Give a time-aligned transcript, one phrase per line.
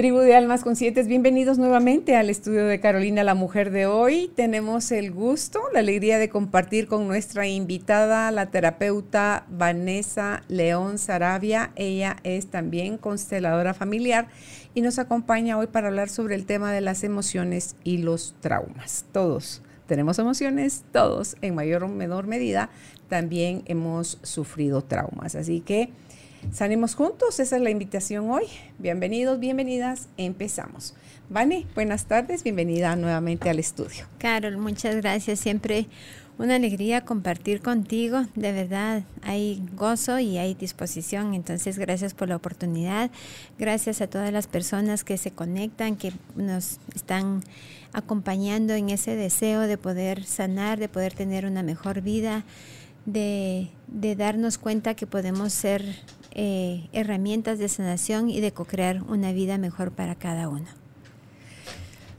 [0.00, 4.30] Tribu de Almas Conscientes, bienvenidos nuevamente al estudio de Carolina, la mujer de hoy.
[4.34, 11.72] Tenemos el gusto, la alegría de compartir con nuestra invitada, la terapeuta Vanessa León Sarabia.
[11.76, 14.28] Ella es también consteladora familiar
[14.72, 19.04] y nos acompaña hoy para hablar sobre el tema de las emociones y los traumas.
[19.12, 22.70] Todos tenemos emociones, todos en mayor o menor medida
[23.10, 25.34] también hemos sufrido traumas.
[25.34, 25.90] Así que
[26.52, 28.44] Salimos juntos, esa es la invitación hoy.
[28.78, 30.94] Bienvenidos, bienvenidas, empezamos.
[31.28, 34.06] Vane, buenas tardes, bienvenida nuevamente al estudio.
[34.18, 35.86] Carol, muchas gracias, siempre
[36.38, 42.36] una alegría compartir contigo, de verdad hay gozo y hay disposición, entonces gracias por la
[42.36, 43.10] oportunidad,
[43.58, 47.44] gracias a todas las personas que se conectan, que nos están
[47.92, 52.44] acompañando en ese deseo de poder sanar, de poder tener una mejor vida,
[53.04, 53.70] de
[54.16, 55.84] darnos cuenta que podemos ser
[56.32, 60.66] eh, herramientas de sanación y de co-crear una vida mejor para cada uno.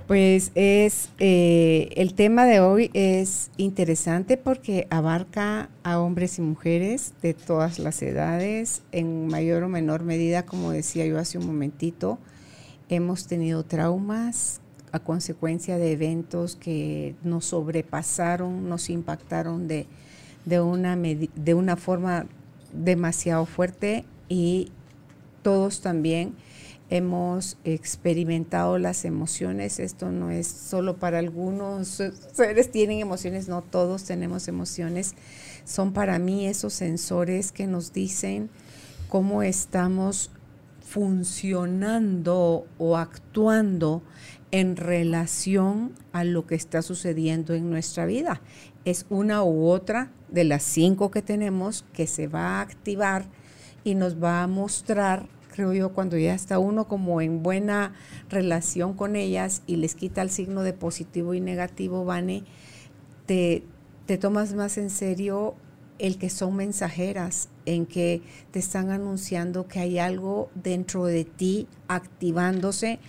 [0.07, 7.13] Pues es eh, el tema de hoy es interesante porque abarca a hombres y mujeres
[7.21, 12.19] de todas las edades, en mayor o menor medida, como decía yo hace un momentito,
[12.89, 14.59] hemos tenido traumas
[14.91, 19.87] a consecuencia de eventos que nos sobrepasaron, nos impactaron de,
[20.43, 22.25] de, una, de una forma
[22.73, 24.72] demasiado fuerte y
[25.41, 26.36] todos también
[26.91, 29.80] hemos experimentado las emociones.
[29.80, 32.02] Esto no es solo para algunos
[32.33, 35.16] seres tienen emociones, no todos tenemos emociones.
[35.63, 38.50] Son para mí esos sensores que nos dicen
[39.09, 40.31] cómo estamos
[40.81, 44.03] funcionando o actuando
[44.51, 48.41] en relación a lo que está sucediendo en nuestra vida.
[48.86, 53.25] Es una u otra de las cinco que tenemos que se va a activar
[53.84, 57.94] y nos va a mostrar, creo yo, cuando ya está uno como en buena
[58.30, 62.44] relación con ellas y les quita el signo de positivo y negativo, Vane,
[63.25, 63.64] te,
[64.06, 65.56] te tomas más en serio
[66.00, 71.68] el que son mensajeras, en que te están anunciando que hay algo dentro de ti
[71.88, 73.00] activándose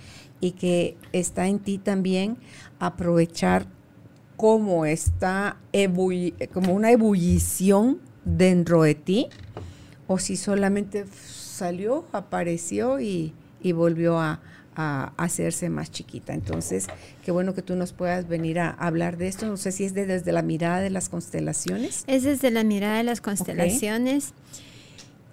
[0.41, 2.37] y que está en ti también
[2.79, 3.67] aprovechar
[4.37, 5.57] como está
[6.53, 9.29] como una ebullición dentro de ti
[10.07, 13.33] o si solamente salió, apareció y,
[13.73, 14.41] volvió a,
[14.75, 16.33] hacerse más chiquita.
[16.33, 16.87] Entonces,
[17.25, 19.47] qué bueno que tú nos puedas venir a, hablar de esto.
[19.47, 22.05] No sé si es desde la mirada de las constelaciones.
[22.07, 24.33] Es desde la mirada de las constelaciones.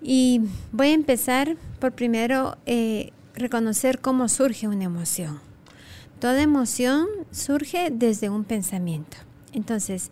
[0.01, 5.39] Y voy a empezar por primero eh, reconocer cómo surge una emoción.
[6.19, 9.15] Toda emoción surge desde un pensamiento.
[9.53, 10.11] Entonces,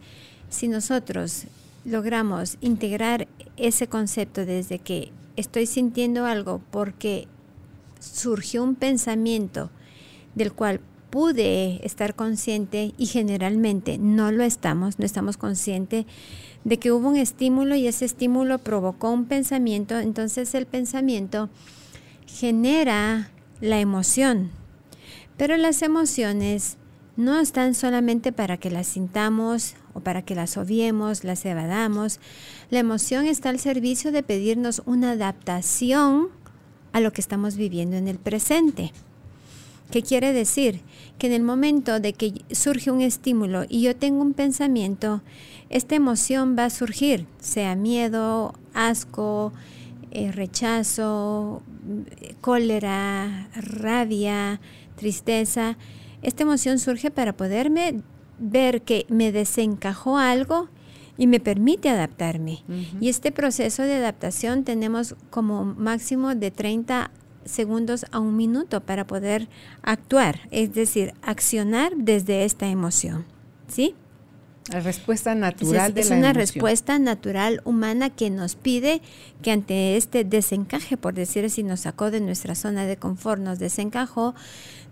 [0.49, 1.43] si nosotros
[1.83, 7.27] logramos integrar ese concepto desde que estoy sintiendo algo porque
[7.99, 9.69] surgió un pensamiento
[10.33, 10.79] del cual
[11.09, 16.05] pude estar consciente y generalmente no lo estamos, no estamos conscientes
[16.63, 21.49] de que hubo un estímulo y ese estímulo provocó un pensamiento, entonces el pensamiento
[22.27, 23.29] genera
[23.59, 24.51] la emoción.
[25.37, 26.77] Pero las emociones
[27.15, 32.19] no están solamente para que las sintamos o para que las obviemos, las evadamos.
[32.69, 36.29] La emoción está al servicio de pedirnos una adaptación
[36.93, 38.93] a lo que estamos viviendo en el presente.
[39.91, 40.81] ¿Qué quiere decir?
[41.17, 45.21] Que en el momento de que surge un estímulo y yo tengo un pensamiento,
[45.69, 49.53] esta emoción va a surgir, sea miedo, asco,
[50.11, 51.61] eh, rechazo,
[52.41, 54.59] cólera, rabia,
[54.97, 55.77] tristeza.
[56.21, 58.01] Esta emoción surge para poderme
[58.39, 60.67] ver que me desencajó algo
[61.17, 62.63] y me permite adaptarme.
[62.99, 67.11] Y este proceso de adaptación tenemos como máximo de 30
[67.45, 69.47] segundos a un minuto para poder
[69.81, 73.25] actuar, es decir, accionar desde esta emoción.
[73.67, 73.95] ¿Sí?
[74.71, 79.01] La respuesta natural es, es una respuesta natural humana que nos pide
[79.41, 83.59] que ante este desencaje, por decir así, nos sacó de nuestra zona de confort, nos
[83.59, 84.35] desencajó,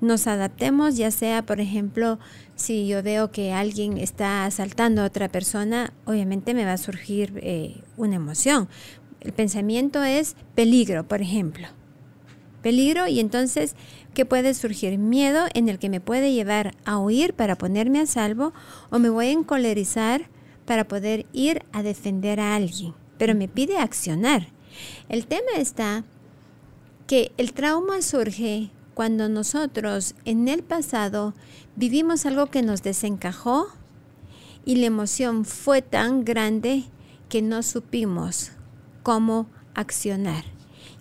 [0.02, 2.20] nos adaptemos, ya sea, por ejemplo,
[2.56, 7.40] si yo veo que alguien está asaltando a otra persona, obviamente me va a surgir
[7.44, 8.68] eh, una emoción.
[9.22, 11.68] El pensamiento es peligro, por ejemplo.
[12.62, 13.76] Peligro y entonces,
[14.14, 14.98] ¿qué puede surgir?
[14.98, 18.54] Miedo en el que me puede llevar a huir para ponerme a salvo
[18.90, 20.30] o me voy a encolerizar
[20.66, 22.94] para poder ir a defender a alguien.
[23.18, 24.48] Pero me pide accionar.
[25.10, 26.04] El tema está
[27.08, 31.36] que el trauma surge cuando nosotros en el pasado
[31.76, 33.68] vivimos algo que nos desencajó
[34.66, 36.86] y la emoción fue tan grande
[37.30, 38.52] que no supimos
[39.04, 40.46] cómo accionar.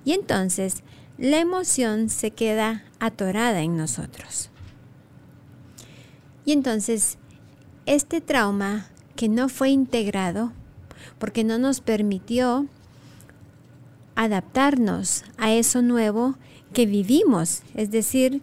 [0.05, 0.83] Y entonces
[1.17, 4.51] la emoción se queda atorada en nosotros.
[6.45, 7.17] Y entonces
[7.87, 10.53] este trauma que no fue integrado,
[11.19, 12.67] porque no nos permitió
[14.17, 16.37] adaptarnos a eso nuevo
[16.75, 18.43] que vivimos, es decir,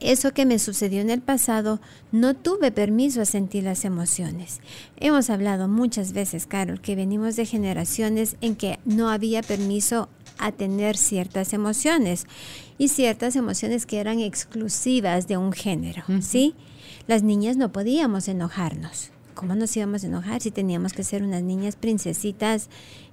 [0.00, 1.80] eso que me sucedió en el pasado,
[2.12, 4.60] no tuve permiso a sentir las emociones.
[4.98, 10.52] Hemos hablado muchas veces, Carol, que venimos de generaciones en que no había permiso a
[10.52, 12.26] tener ciertas emociones
[12.78, 16.54] y ciertas emociones que eran exclusivas de un género, ¿sí?
[17.06, 19.10] Las niñas no podíamos enojarnos.
[19.34, 22.70] ¿Cómo nos íbamos a enojar si teníamos que ser unas niñas princesitas,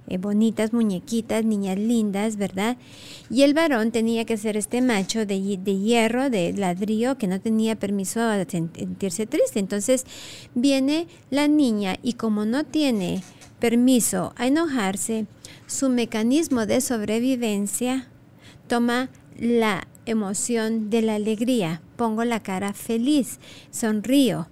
[0.08, 2.76] eh, bonitas, muñequitas, niñas lindas, ¿verdad?
[3.30, 7.40] Y el varón tenía que ser este macho de, de hierro, de ladrillo, que no
[7.40, 9.60] tenía permiso a sentirse triste.
[9.60, 10.04] Entonces
[10.54, 13.22] viene la niña y como no tiene
[13.58, 15.26] permiso a enojarse,
[15.66, 18.08] su mecanismo de sobrevivencia
[18.68, 19.08] toma
[19.38, 21.80] la emoción de la alegría.
[21.96, 23.38] Pongo la cara feliz,
[23.70, 24.48] sonrío.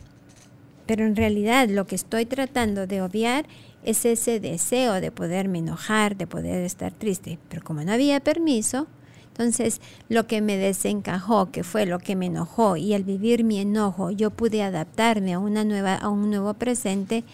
[0.86, 3.46] Pero en realidad lo que estoy tratando de obviar
[3.84, 7.38] es ese deseo de poderme enojar, de poder estar triste.
[7.48, 8.86] Pero como no había permiso,
[9.28, 13.58] entonces lo que me desencajó, que fue lo que me enojó, y al vivir mi
[13.60, 17.24] enojo yo pude adaptarme a, una nueva, a un nuevo presente,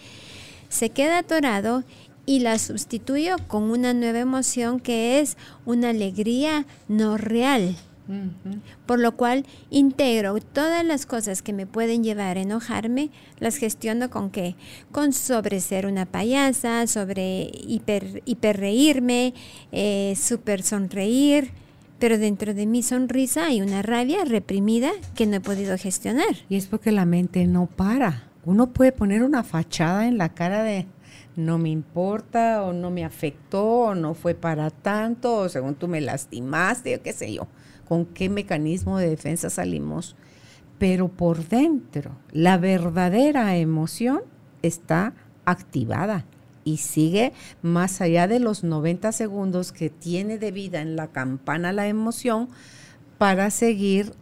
[0.69, 1.83] se queda atorado
[2.25, 5.35] y la sustituyo con una nueva emoción que es
[5.65, 7.75] una alegría no real,
[8.85, 14.09] por lo cual integro todas las cosas que me pueden llevar a enojarme, las gestiono
[14.09, 14.55] con qué?
[14.91, 19.33] Con sobre ser una payasa, sobre hiper, hiperreírme,
[19.71, 21.51] eh, super sonreír,
[21.99, 26.35] pero dentro de mi sonrisa hay una rabia reprimida que no he podido gestionar.
[26.47, 28.23] Y es porque la mente no para.
[28.45, 30.87] Uno puede poner una fachada en la cara de
[31.35, 35.87] no me importa o no me afectó o no fue para tanto o según tú
[35.87, 37.47] me lastimaste o qué sé yo
[37.89, 40.15] con qué mecanismo de defensa salimos,
[40.77, 44.21] pero por dentro la verdadera emoción
[44.61, 46.23] está activada
[46.63, 47.33] y sigue
[47.63, 52.49] más allá de los 90 segundos que tiene de vida en la campana la emoción
[53.17, 54.13] para seguir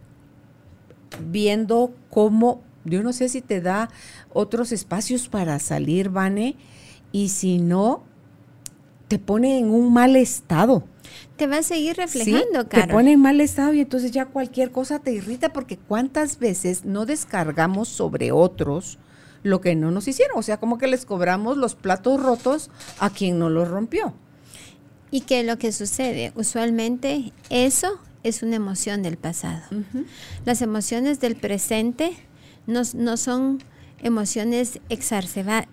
[1.30, 3.90] viendo cómo, yo no sé si te da
[4.32, 6.56] otros espacios para salir, Vane,
[7.12, 8.02] y si no,
[9.08, 10.84] te pone en un mal estado
[11.36, 14.70] te va a seguir reflejando, sí, Te pone en mal estado y entonces ya cualquier
[14.70, 18.98] cosa te irrita porque cuántas veces no descargamos sobre otros
[19.42, 20.38] lo que no nos hicieron.
[20.38, 24.14] O sea, como que les cobramos los platos rotos a quien no los rompió.
[25.10, 26.32] ¿Y qué es lo que sucede?
[26.34, 29.62] Usualmente eso es una emoción del pasado.
[30.44, 32.12] Las emociones del presente
[32.66, 33.62] no, no son
[34.02, 35.66] emociones exacerbadas,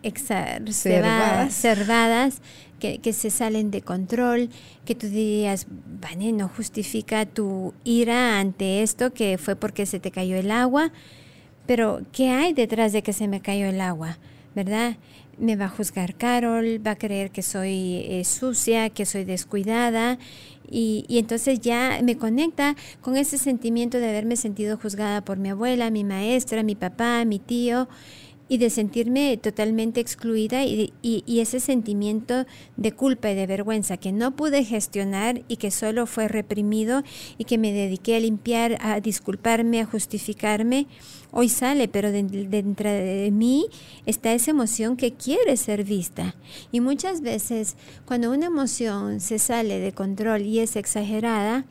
[2.79, 4.49] que, que, se salen de control,
[4.83, 5.67] que tú dirías,
[6.01, 10.91] Vane, no justifica tu ira ante esto que fue porque se te cayó el agua,
[11.65, 14.17] pero ¿qué hay detrás de que se me cayó el agua?
[14.55, 14.97] ¿Verdad?
[15.37, 20.17] Me va a juzgar Carol, va a creer que soy eh, sucia, que soy descuidada,
[20.69, 25.49] y, y, entonces ya me conecta con ese sentimiento de haberme sentido juzgada por mi
[25.49, 27.87] abuela, mi maestra, mi papá, mi tío,
[28.47, 30.91] y de sentirme totalmente excluida y,
[31.27, 32.45] ese sentimiento
[32.77, 37.03] de culpa y de vergüenza que no pude gestionar y que solo fue reprimido
[37.37, 40.87] y que me dediqué a limpiar, a disculparme, a justificarme,
[41.35, 43.67] hoy sale, pero dentro de mí
[44.05, 46.33] está esa emoción que quiere ser vista.
[46.71, 47.75] Y muchas veces
[48.05, 51.65] cuando una emoción se sale de control y es exagerada,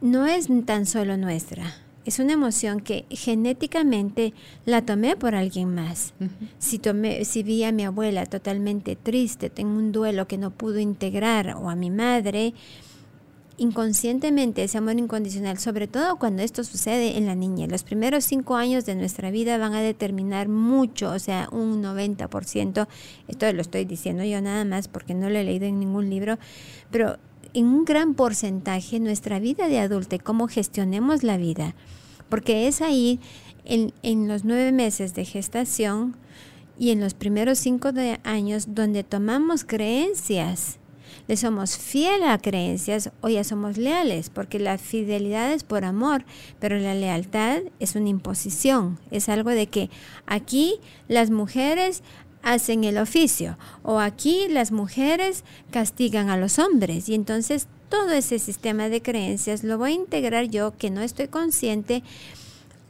[0.00, 1.74] no es tan solo nuestra
[2.08, 4.32] es una emoción que genéticamente
[4.64, 6.14] la tomé por alguien más.
[6.58, 10.78] si, tomé, si vi a mi abuela totalmente triste, tengo un duelo que no pudo
[10.78, 12.54] integrar, o a mi madre,
[13.58, 17.66] inconscientemente ese amor incondicional, sobre todo cuando esto sucede en la niña.
[17.66, 22.88] Los primeros cinco años de nuestra vida van a determinar mucho, o sea, un 90%,
[23.28, 26.38] esto lo estoy diciendo yo nada más porque no lo he leído en ningún libro,
[26.90, 27.18] pero
[27.52, 31.74] en un gran porcentaje nuestra vida de adulta y cómo gestionemos la vida
[32.28, 33.20] porque es ahí,
[33.64, 36.16] en, los nueve meses de gestación
[36.78, 37.90] y en los primeros cinco
[38.24, 40.78] años, donde tomamos creencias.
[41.28, 46.24] Le somos fieles a creencias o ya somos leales, porque la fidelidad es por amor,
[46.58, 49.90] pero la lealtad es una imposición, es algo de que
[50.26, 52.02] aquí las mujeres
[52.42, 57.08] hacen el oficio o aquí las mujeres castigan a los hombres.
[57.08, 61.28] Y entonces todo ese sistema de creencias lo voy a integrar yo que no estoy
[61.28, 62.02] consciente,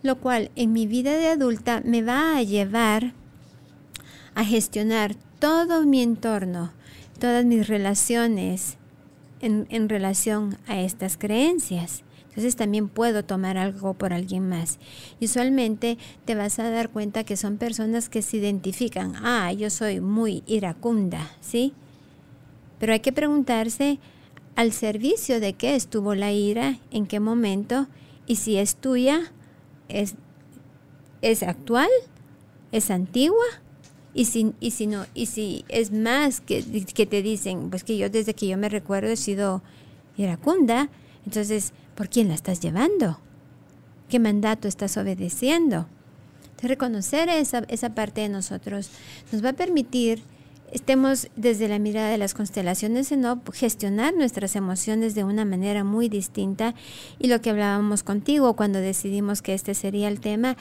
[0.02, 3.14] lo cual en mi vida de adulta me va a llevar
[4.34, 6.72] a gestionar todo mi entorno,
[7.18, 8.78] todas mis relaciones
[9.40, 12.02] en, relación a estas creencias.
[12.28, 14.78] Entonces también puedo tomar algo por alguien más.
[15.18, 19.70] Y usualmente te vas a dar cuenta que son personas que se identifican, ah, yo
[19.70, 21.74] soy muy iracunda, ¿sí?
[22.78, 23.98] Pero hay que preguntarse
[24.54, 27.88] al servicio de qué estuvo la ira, en qué momento,
[28.26, 29.32] y si es tuya,
[29.88, 30.14] es,
[31.22, 31.88] es actual,
[32.70, 33.46] es antigua,
[34.18, 37.96] y si, y si no, y si es más que, que te dicen, pues que
[37.96, 39.62] yo desde que yo me recuerdo he sido
[40.16, 40.90] iracunda,
[41.24, 43.18] entonces ¿Por quién la estás llevando?
[44.08, 45.88] ¿Qué mandato estás obedeciendo?
[46.62, 48.90] reconocer esa, esa parte de nosotros
[49.30, 50.22] nos va a permitir
[50.72, 55.82] estemos desde la mirada de las constelaciones en no gestionar nuestras emociones de una manera
[55.84, 56.74] muy distinta
[57.18, 60.56] y lo que hablábamos contigo cuando decidimos que este sería el tema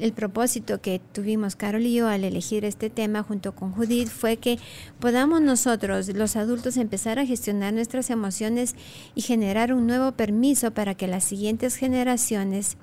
[0.00, 4.36] el propósito que tuvimos Carol y yo al elegir este tema junto con Judith fue
[4.36, 4.58] que
[5.00, 8.74] podamos nosotros, los adultos, empezar a gestionar nuestras emociones
[9.14, 12.76] y generar un nuevo permiso para que las siguientes generaciones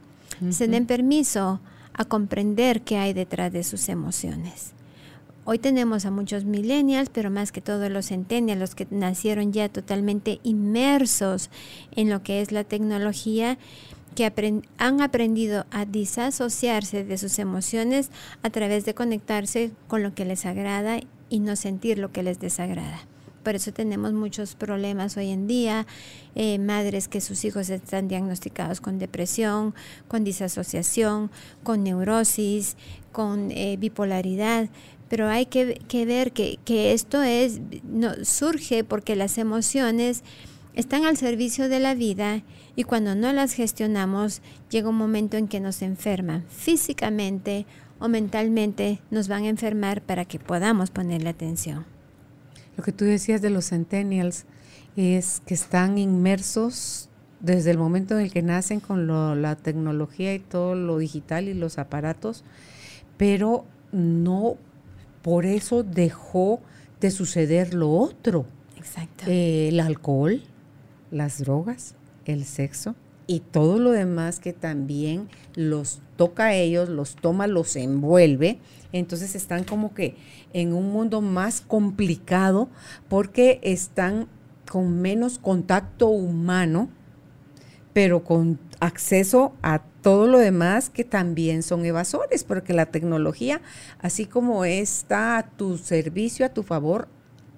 [0.50, 1.60] se den permiso
[1.94, 4.74] a comprender qué hay detrás de sus emociones.
[5.44, 9.70] Hoy tenemos a muchos millennials, pero más que todo los centennials, los que nacieron ya
[9.70, 11.50] totalmente inmersos
[11.96, 13.58] en lo que es la tecnología
[14.16, 14.32] que
[14.78, 18.10] han aprendido a disasociarse de sus emociones
[18.44, 21.00] a través de conectarse con lo que les agrada
[21.30, 23.00] y no sentir lo que les desagrada.
[23.44, 25.88] Por eso tenemos muchos problemas hoy en día,
[26.36, 29.74] eh, madres que sus hijos están diagnosticados con depresión,
[30.08, 31.32] con disasociación,
[31.64, 32.78] con neurosis,
[33.12, 34.70] con eh, bipolaridad,
[35.12, 36.60] pero hay que, ver que,
[36.94, 40.24] esto es, no, surge porque las emociones
[40.74, 42.44] están al servicio de la vida
[42.76, 47.66] y cuando no las gestionamos llega un momento en que nos enferman físicamente
[48.00, 51.86] o mentalmente, nos van a enfermar para que podamos ponerle atención.
[52.78, 54.46] Lo que tú decías de los centennials
[54.96, 57.10] es que están inmersos
[57.40, 59.08] desde el momento en el que nacen con
[59.42, 62.44] la tecnología y todo lo digital y los aparatos,
[63.18, 64.58] pero no
[65.22, 66.62] por eso dejó
[67.00, 68.46] de suceder lo otro.
[68.78, 69.26] Exacto.
[69.28, 70.42] Eh, el alcohol,
[71.12, 72.96] las drogas, el sexo
[73.28, 78.60] y todo lo demás que también los toca a ellos, los toma, los envuelve.
[78.92, 80.16] Entonces están como que
[80.54, 82.70] en un mundo más complicado
[83.08, 84.28] porque están
[84.70, 86.90] con menos contacto humano,
[87.94, 93.62] pero con acceso a todo lo demás que también son evasores, porque la tecnología,
[94.00, 97.08] así como está a tu servicio, a tu favor,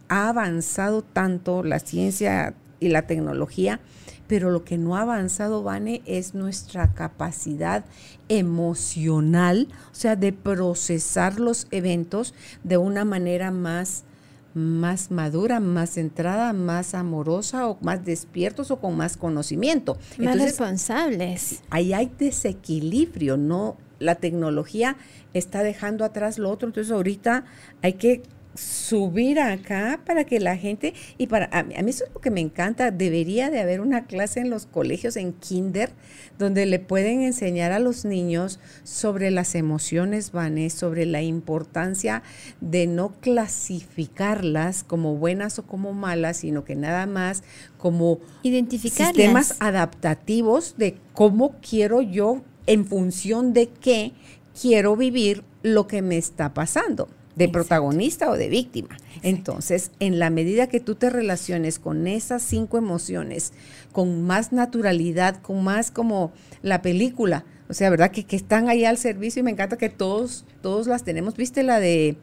[0.10, 3.79] ha avanzado tanto la ciencia y la tecnología,
[4.27, 7.85] pero lo que no ha avanzado, Vane, es nuestra capacidad
[8.29, 14.05] emocional, o sea, de procesar los eventos de una manera más
[14.53, 19.97] más madura, más centrada, más amorosa o más despiertos o con más conocimiento.
[20.19, 21.63] Más responsables.
[21.69, 23.77] Ahí hay desequilibrio, ¿no?
[23.99, 24.97] La tecnología
[25.33, 27.45] está dejando atrás lo otro, entonces ahorita
[27.81, 28.21] hay que
[28.55, 32.41] subir acá para que la gente, y para a mí, eso es lo que me
[32.41, 35.91] encanta, debería de haber una clase en los colegios, en kinder,
[36.38, 42.24] donde le pueden enseñar a los niños sobre las emociones, vanes, sobre la importancia
[42.62, 47.43] de no clasificarlas como buenas o como malas, sino que nada más
[47.77, 54.13] como sistemas adaptativos de cómo quiero yo, en función de qué
[54.60, 58.97] quiero vivir lo que me está pasando de protagonista o de víctima.
[59.21, 63.53] Entonces, en la medida que tú te relaciones con esas cinco emociones,
[63.91, 68.11] con más naturalidad, con más como la película, o sea, ¿verdad?
[68.11, 71.35] Que, que están ahí al servicio y me encanta que todos, todos las tenemos.
[71.35, 72.17] ¿Viste la de,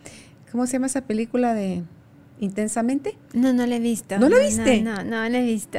[0.52, 1.82] ¿cómo se llama esa película de
[2.40, 3.18] Intensamente?
[3.34, 4.18] No, no la he visto.
[4.18, 4.80] ¿No la viste?
[4.80, 5.78] No, no, no la he visto.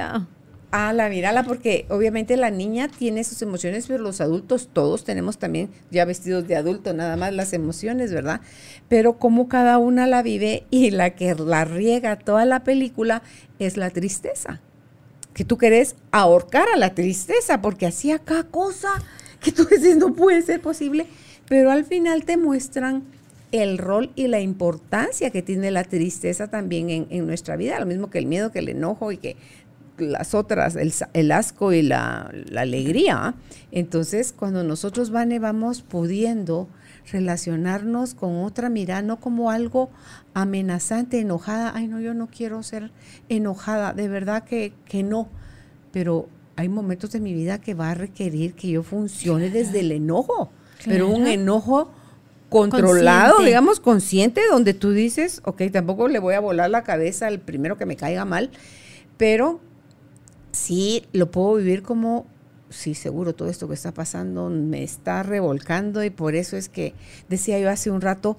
[0.73, 5.37] Ah, la mírala, porque obviamente la niña tiene sus emociones, pero los adultos todos tenemos
[5.37, 8.39] también ya vestidos de adulto, nada más las emociones, ¿verdad?
[8.87, 13.21] Pero como cada una la vive y la que la riega toda la película
[13.59, 14.61] es la tristeza.
[15.33, 18.89] Que tú querés ahorcar a la tristeza, porque hacía cada cosa
[19.41, 21.05] que tú dices no puede ser posible,
[21.49, 23.03] pero al final te muestran
[23.51, 27.85] el rol y la importancia que tiene la tristeza también en, en, nuestra vida, lo
[27.85, 29.35] mismo que el miedo, que el enojo y que
[30.01, 33.35] las otras, el, asco y la, alegría.
[33.71, 36.67] Entonces, cuando nosotros, Vane, vamos pudiendo
[37.11, 39.89] relacionarnos con otra mirada, no como algo
[40.33, 41.71] amenazante, enojada.
[41.73, 42.91] Ay, no, yo no quiero ser
[43.29, 45.29] enojada, de verdad que, que no.
[45.91, 49.91] Pero hay momentos de mi vida que va a requerir que yo funcione desde el
[49.91, 50.51] enojo,
[50.85, 51.91] pero un enojo
[52.51, 57.39] controlado, digamos, consciente, donde tú dices, ok, tampoco le voy a volar la cabeza al
[57.39, 58.51] primero que me caiga mal,
[59.15, 59.61] pero
[60.51, 62.25] sí lo puedo vivir como,
[62.69, 66.93] sí, seguro, todo esto que está pasando me está revolcando y por eso es que
[67.29, 68.37] decía yo hace un rato,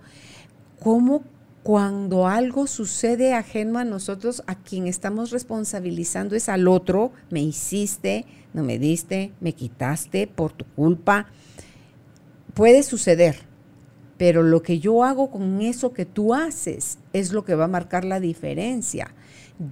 [0.80, 1.24] cómo
[1.62, 8.26] cuando algo sucede ajeno a nosotros, a quien estamos responsabilizando es al otro, me hiciste,
[8.52, 11.26] no me diste, me quitaste por tu culpa,
[12.54, 13.52] puede suceder
[14.22, 17.66] pero lo que yo hago con eso que tú haces es lo que va a
[17.66, 19.12] marcar la diferencia.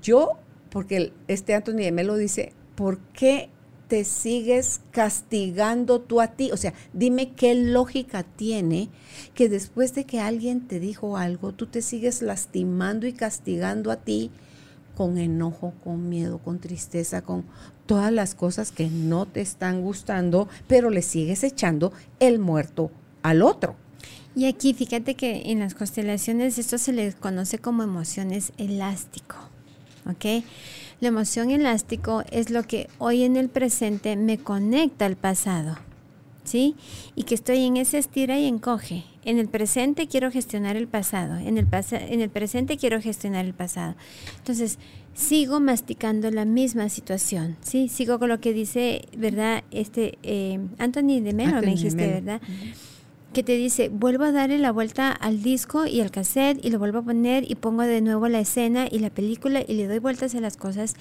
[0.02, 0.38] Yo,
[0.70, 3.50] porque este Anthony de Melo dice, ¿por qué
[3.88, 6.52] te sigues castigando tú a ti?
[6.52, 8.88] O sea, dime qué lógica tiene
[9.34, 13.96] que después de que alguien te dijo algo, tú te sigues lastimando y castigando a
[13.96, 14.30] ti
[14.94, 17.44] con enojo, con miedo, con tristeza, con
[17.86, 23.42] todas las cosas que no te están gustando, pero le sigues echando el muerto al
[23.42, 23.76] otro.
[24.36, 29.36] Y aquí fíjate que en las constelaciones esto se le conoce como emociones elástico,
[30.07, 30.45] ¿ok?
[31.00, 35.78] La emoción elástico es lo que hoy en el presente me conecta al pasado,
[36.45, 36.76] ¿sí?
[37.14, 39.04] Y que estoy en ese estira y encoge.
[39.25, 43.54] En el presente quiero gestionar el pasado, en el, en el presente quiero gestionar el
[43.54, 43.95] pasado.
[44.38, 44.78] Entonces,
[45.14, 47.88] sigo masticando la misma situación, ¿sí?
[47.88, 49.64] Sigo con lo que dice, ¿verdad?
[49.71, 52.40] Este, eh, Anthony de Melo, me dijiste, ¿verdad?
[53.32, 56.78] Que te dice, vuelvo a darle la vuelta al disco y al cassette y lo
[56.78, 60.00] vuelvo a poner y pongo de nuevo la escena y la película y le doy
[60.00, 60.94] vueltas a las cosas,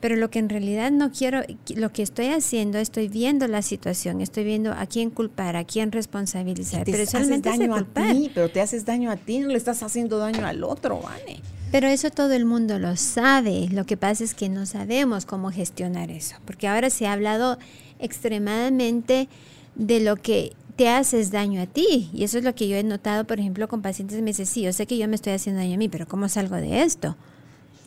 [0.00, 1.42] pero lo que en realidad no quiero,
[1.76, 5.92] lo que estoy haciendo, estoy viendo la situación, estoy viendo a quién culpar, a quién
[5.92, 9.82] responsabilizar, pero solamente daño a ti, pero te haces daño a ti, no le estás
[9.84, 11.40] haciendo daño al otro, ¿vale?
[11.70, 15.52] Pero eso todo el mundo lo sabe, lo que pasa es que no sabemos cómo
[15.52, 17.58] gestionar eso, porque ahora se ha hablado
[18.00, 19.28] extremadamente
[19.76, 22.08] de lo que te haces daño a ti.
[22.14, 24.46] Y eso es lo que yo he notado, por ejemplo, con pacientes que me dicen,
[24.46, 26.82] sí, yo sé que yo me estoy haciendo daño a mí, pero ¿cómo salgo de
[26.82, 27.16] esto?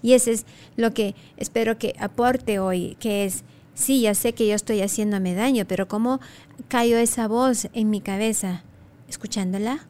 [0.02, 4.46] Y eso es lo que espero que aporte hoy, que es, sí, ya sé que
[4.46, 6.20] yo estoy haciéndome daño, pero ¿cómo
[6.68, 8.66] cayó esa voz en mi cabeza?
[9.08, 9.88] Escuchándola.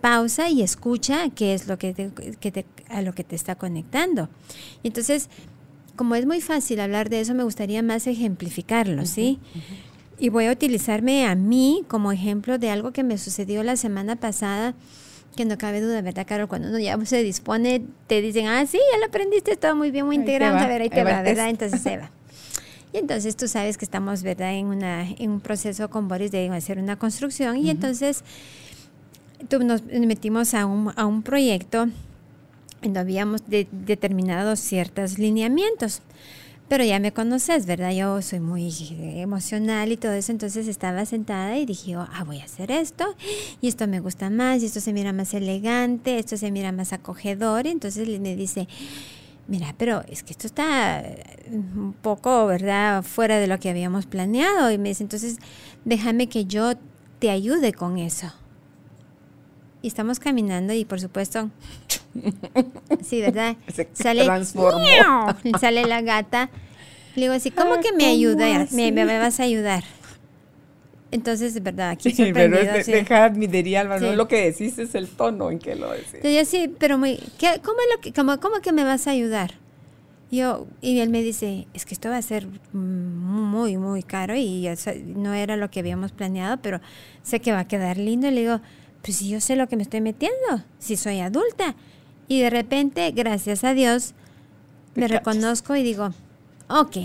[0.00, 4.30] Pausa y escucha qué es lo que, te, a lo que te está conectando.
[4.82, 5.28] Y entonces,
[5.94, 9.40] como es muy fácil hablar de eso, me gustaría más ejemplificarlo, ¿sí?
[10.18, 14.16] Y voy a utilizarme a mí como ejemplo de algo que me sucedió la semana
[14.16, 14.74] pasada,
[15.36, 16.48] que no cabe duda, ¿verdad, Carol?
[16.48, 20.06] Cuando uno ya se dispone, te dicen, ah, sí, ya lo aprendiste todo muy bien,
[20.06, 21.48] muy integrado, a ver, ahí te va, ¿verdad?
[21.48, 22.10] Entonces se va.
[22.90, 26.48] Y entonces tú sabes que estamos, ¿verdad?, en, una, en un proceso con Boris de
[26.48, 27.58] hacer una construcción.
[27.58, 28.24] Y entonces
[29.48, 31.88] tú, nos metimos a un, a un proyecto
[32.80, 36.00] en donde habíamos determinado ciertos lineamientos.
[36.68, 37.92] Pero ya me conoces, ¿verdad?
[37.92, 38.70] Yo soy muy
[39.16, 43.16] emocional y todo eso, entonces estaba sentada y dije, ah, voy a hacer esto,
[43.62, 46.92] y esto me gusta más, y esto se mira más elegante, esto se mira más
[46.92, 48.68] acogedor, y entonces me dice,
[49.46, 51.02] mira, pero es que esto está
[51.50, 55.38] un poco, ¿verdad?, fuera de lo que habíamos planeado, y me dice, entonces
[55.86, 56.74] déjame que yo
[57.18, 58.30] te ayude con eso.
[59.80, 61.50] Y estamos caminando y por supuesto
[63.02, 63.56] Sí, ¿verdad?
[63.74, 64.80] Se sale, transformó.
[65.60, 66.50] Sale la gata.
[67.14, 68.72] Le digo así, ¿cómo que me ayudas?
[68.72, 69.84] Me, me, vas a ayudar.
[71.10, 74.94] Entonces, de verdad, aquí sí, Pero es de, dejar admitiría, no lo que decís, es
[74.94, 76.20] el tono en que lo decís.
[76.22, 79.12] Yo sí, pero muy, ¿qué, cómo, es lo que, cómo, ¿cómo que me vas a
[79.12, 79.54] ayudar?
[80.30, 84.68] Yo, y él me dice, es que esto va a ser muy, muy caro y
[85.16, 86.80] no era lo que habíamos planeado, pero
[87.22, 88.28] sé que va a quedar lindo.
[88.28, 88.60] Y le digo,
[89.02, 90.36] pues si yo sé lo que me estoy metiendo,
[90.78, 91.74] si soy adulta.
[92.28, 94.14] Y de repente, gracias a Dios,
[94.94, 96.12] me reconozco y digo,
[96.68, 96.96] ok,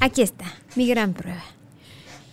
[0.00, 1.42] aquí está, mi gran prueba.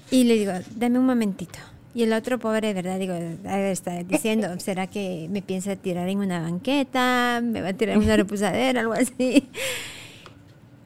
[0.10, 1.60] Y le digo, dame un momentito.
[1.94, 3.00] Y el otro pobre, ¿verdad?
[3.00, 7.42] Digo, está diciendo, ¿será que me piensa tirar en una banqueta?
[7.44, 8.82] ¿Me va a tirar en una reposadera?
[8.82, 9.50] Algo así.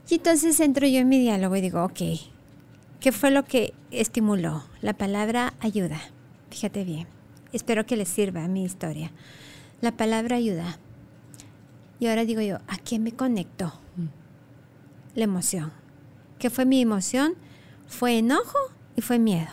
[0.09, 1.99] Y entonces entro yo en mi diálogo y digo, ok,
[2.99, 4.63] ¿qué fue lo que estimuló?
[4.81, 6.01] La palabra ayuda.
[6.49, 7.07] Fíjate bien.
[7.53, 9.11] Espero que les sirva mi historia.
[9.79, 10.77] La palabra ayuda.
[12.01, 13.67] Y ahora digo yo, ¿a quién me conectó?
[13.95, 14.07] Mm.
[15.13, 15.71] La emoción.
[16.39, 17.35] ¿Qué fue mi emoción?
[17.87, 18.57] Fue enojo
[18.95, 19.51] y fue miedo.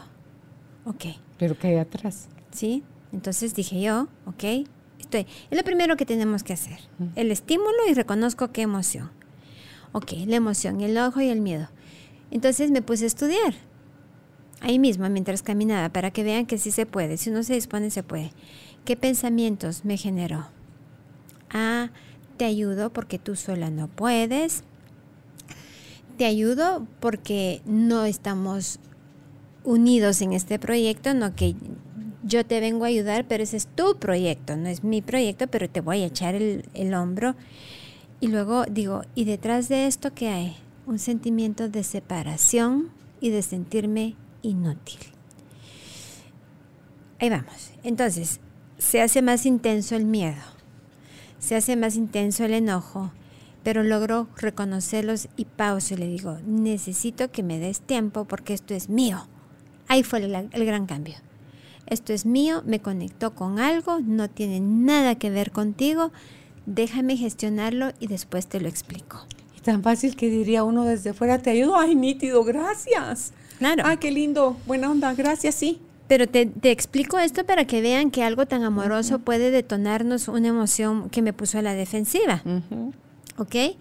[0.86, 1.04] Ok.
[1.38, 2.28] Pero ¿qué hay atrás?
[2.50, 2.84] Sí.
[3.12, 4.66] Entonces dije yo, ok,
[4.98, 5.26] estoy.
[5.50, 6.80] Es lo primero que tenemos que hacer.
[6.98, 7.08] Mm.
[7.16, 9.10] El estímulo y reconozco qué emoción.
[9.92, 11.68] Ok, la emoción, el ojo y el miedo.
[12.30, 13.54] Entonces me puse a estudiar.
[14.60, 17.90] ahí mismo mientras caminaba, para que vean que sí se puede, si uno se dispone
[17.90, 18.32] se puede.
[18.86, 20.46] ¿Qué pensamientos me generó?
[21.50, 21.90] Ah,
[22.38, 24.64] te ayudo porque tú sola no puedes.
[26.16, 28.80] Te ayudo porque no estamos
[29.64, 31.54] unidos en este proyecto, no que
[32.22, 35.68] yo te vengo a ayudar, pero ese es tu proyecto, no es mi proyecto, pero
[35.68, 37.36] te voy a echar el, el hombro.
[38.20, 40.56] Y luego digo, ¿y detrás de esto qué hay?
[40.86, 44.98] Un sentimiento de separación y de sentirme inútil.
[47.20, 47.70] Ahí vamos.
[47.82, 48.40] Entonces,
[48.78, 50.40] se hace más intenso el miedo,
[51.38, 53.12] se hace más intenso el enojo,
[53.62, 58.74] pero logro reconocerlos y pauso y le digo, necesito que me des tiempo porque esto
[58.74, 59.26] es mío.
[59.88, 61.16] Ahí fue el, el gran cambio.
[61.86, 66.12] Esto es mío, me conectó con algo, no tiene nada que ver contigo,
[66.66, 69.24] déjame gestionarlo y después te lo explico.
[69.56, 73.32] Y tan fácil que diría uno desde fuera, te ayudo, ay, nítido, gracias.
[73.58, 73.82] Claro.
[73.86, 75.80] Ay, qué lindo, buena onda, gracias, sí.
[76.08, 79.24] Pero te, te, explico esto para que vean que algo tan amoroso uh -huh.
[79.24, 82.42] puede detonarnos una emoción que me puso a la defensiva.
[82.44, 82.92] Uh -huh.
[83.36, 83.76] ¿Ok?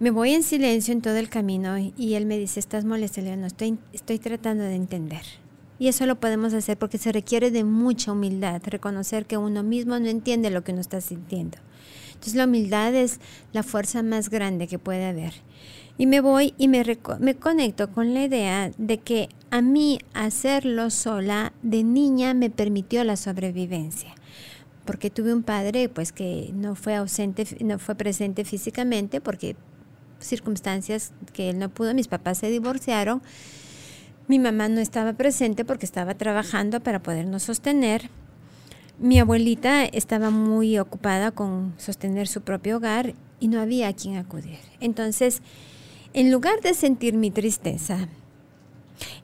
[0.00, 3.46] Me voy en silencio en todo el camino y él me dice, estás molesta, no
[3.46, 5.22] estoy, estoy tratando de entender.
[5.78, 9.98] Y eso lo podemos hacer porque se requiere de mucha humildad, reconocer que uno mismo
[9.98, 11.58] no entiende lo que uno está sintiendo.
[12.22, 13.18] Entonces la humildad es
[13.52, 15.34] la fuerza más grande que puede haber.
[15.98, 16.84] Y me voy y me,
[17.18, 23.02] me conecto con la idea de que a mí hacerlo sola de niña me permitió
[23.02, 24.14] la sobrevivencia.
[24.84, 29.56] Porque tuve un padre pues que no fue ausente, no fue presente físicamente porque
[30.20, 33.20] circunstancias que él no pudo, mis papás se divorciaron,
[34.28, 38.10] mi mamá no estaba presente porque estaba trabajando para podernos sostener.
[38.98, 44.16] Mi abuelita estaba muy ocupada con sostener su propio hogar y no había a quien
[44.16, 44.58] acudir.
[44.80, 45.42] Entonces,
[46.12, 48.08] en lugar de sentir mi tristeza,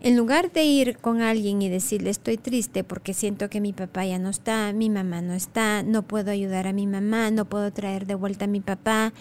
[0.00, 4.06] en lugar de ir con alguien y decirle estoy triste porque siento que mi papá
[4.06, 7.70] ya no está, mi mamá no está, no puedo ayudar a mi mamá, no puedo
[7.72, 9.12] traer de vuelta a mi papá,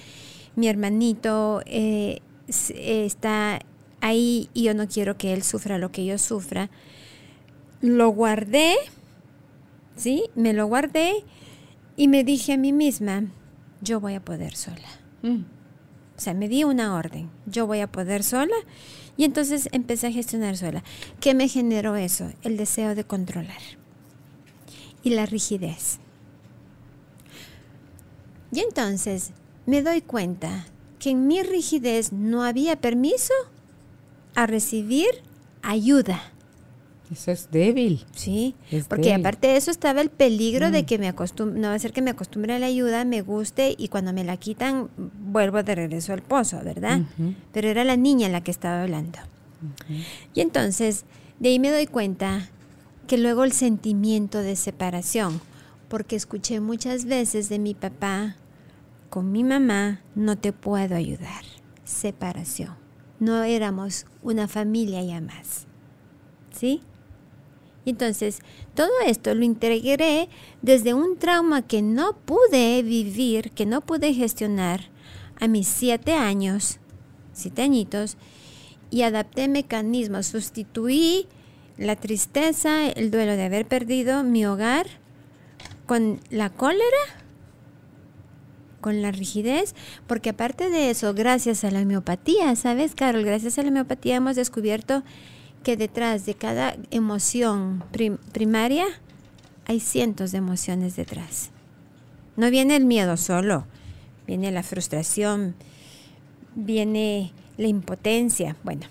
[0.56, 3.60] mi hermanito eh, está
[4.02, 6.70] ahí y yo no quiero que él sufra lo que yo sufra,
[7.82, 8.76] lo guardé,
[9.98, 10.24] ¿sí?
[10.36, 11.26] Me lo guardé
[11.98, 13.26] y me dije a mí misma,
[13.82, 14.88] yo voy a poder sola.
[15.22, 15.42] Mm.
[16.18, 18.56] O sea, me di una orden, yo voy a poder sola.
[19.18, 20.84] Y entonces empecé a gestionar sola.
[21.20, 22.32] ¿Qué me generó eso?
[22.44, 23.62] El deseo de controlar
[25.04, 26.00] y la rigidez.
[28.52, 29.32] Y entonces
[29.66, 30.66] me doy cuenta
[31.00, 33.34] que en mi rigidez no había permiso
[34.36, 35.10] a recibir
[35.62, 36.22] ayuda.
[37.12, 38.06] Eso es débil.
[38.14, 39.22] Sí, es porque débil.
[39.22, 40.72] aparte de eso estaba el peligro mm.
[40.72, 43.22] de que me acostumbre, no va a ser que me acostumbre a la ayuda, me
[43.22, 47.00] guste y cuando me la quitan vuelvo de regreso al pozo, ¿verdad?
[47.00, 47.36] Uh -huh.
[47.54, 49.20] Pero era la niña la que estaba hablando.
[49.62, 50.06] Uh -huh.
[50.34, 51.06] Y entonces,
[51.40, 52.50] de ahí me doy cuenta
[53.08, 55.40] que luego el sentimiento de separación,
[55.88, 58.36] porque escuché muchas veces de mi papá,
[59.10, 61.44] con mi mamá no te puedo ayudar.
[61.86, 62.76] Separación.
[63.20, 65.66] No éramos una familia ya más.
[66.52, 66.82] ¿Sí?
[67.88, 68.40] Entonces,
[68.76, 70.28] todo esto lo integré
[70.62, 74.90] desde un trauma que no pude vivir, que no pude gestionar
[75.40, 76.80] a mis siete años,
[77.32, 78.18] siete añitos,
[78.90, 81.28] y adapté mecanismos, sustituí
[81.78, 84.88] la tristeza, el duelo de haber perdido mi hogar
[85.86, 86.84] con la cólera,
[88.82, 89.76] con la rigidez,
[90.08, 93.24] porque aparte de eso, gracias a la homeopatía, ¿sabes, Carol?
[93.24, 95.04] Gracias a la homeopatía hemos descubierto
[95.64, 98.86] que detrás de cada emoción prim primaria
[99.66, 101.52] hay cientos de emociones detrás.
[102.36, 103.66] No viene el miedo solo,
[104.26, 105.56] viene la frustración,
[106.56, 108.56] viene la impotencia.
[108.64, 108.88] Bueno,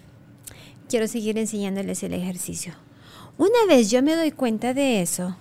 [0.89, 2.75] quiero seguir enseñándoles el ejercicio.
[3.39, 5.37] Una vez yo me doy cuenta de eso,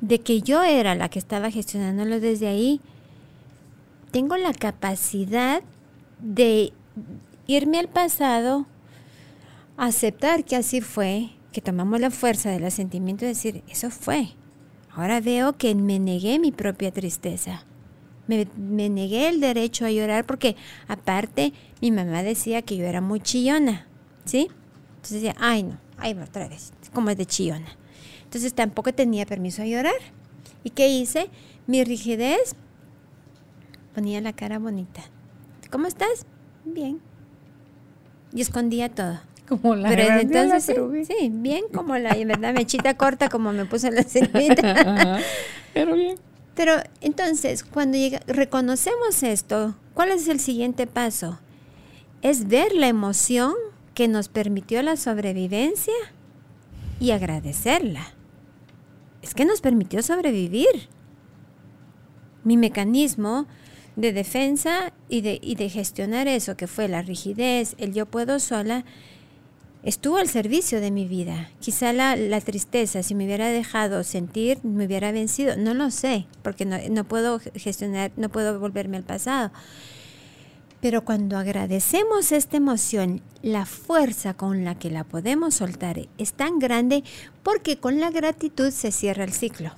[0.00, 2.80] de que yo era la que estaba gestionándolo desde ahí,
[4.10, 5.62] tengo la capacidad
[6.20, 6.72] de
[7.46, 8.66] irme al pasado,
[9.86, 14.30] aceptar que así fue, que tomamos la fuerza del asentimiento y decir, eso fue.
[14.90, 17.64] Ahora veo que me negué mi propia tristeza.
[18.26, 18.46] Me,
[18.90, 23.86] negué el derecho a llorar porque aparte mi mamá decía que yo era muy chillona,
[24.24, 24.48] ¿sí?
[24.96, 27.68] Entonces decía, ay no, ay otra vez, como es de chillona.
[28.24, 29.94] Entonces tampoco tenía permiso a llorar.
[30.62, 31.30] ¿Y qué hice?
[31.66, 32.54] Mi rigidez
[33.94, 35.02] ponía la cara bonita.
[35.70, 36.26] ¿Cómo estás?
[36.64, 37.00] Bien.
[38.32, 39.20] Y escondía todo.
[39.48, 43.90] Como la pero entonces sí, sí, bien como la verdad mechita corta como me puso
[43.90, 45.20] la señorita.
[45.72, 46.16] pero bien.
[46.54, 51.38] Pero entonces, cuando llega, reconocemos esto, ¿cuál es el siguiente paso?
[52.20, 53.54] Es ver la emoción
[53.94, 55.94] que nos permitió la sobrevivencia
[56.98, 58.12] y agradecerla.
[59.22, 60.88] Es que nos permitió sobrevivir.
[62.42, 63.46] Mi mecanismo
[63.94, 68.40] de defensa y de, y de gestionar eso, que fue la rigidez, el yo puedo
[68.40, 68.84] sola,
[69.88, 71.48] estuvo al servicio de mi vida.
[71.60, 75.56] Quizá la, la, tristeza, si me hubiera dejado sentir, me hubiera vencido.
[75.56, 79.50] No lo sé, porque no, no, puedo gestionar, no puedo volverme al pasado.
[80.82, 86.58] Pero cuando agradecemos esta emoción, la fuerza con la que la podemos soltar es tan
[86.58, 87.02] grande
[87.42, 89.72] porque con la gratitud se cierra el ciclo.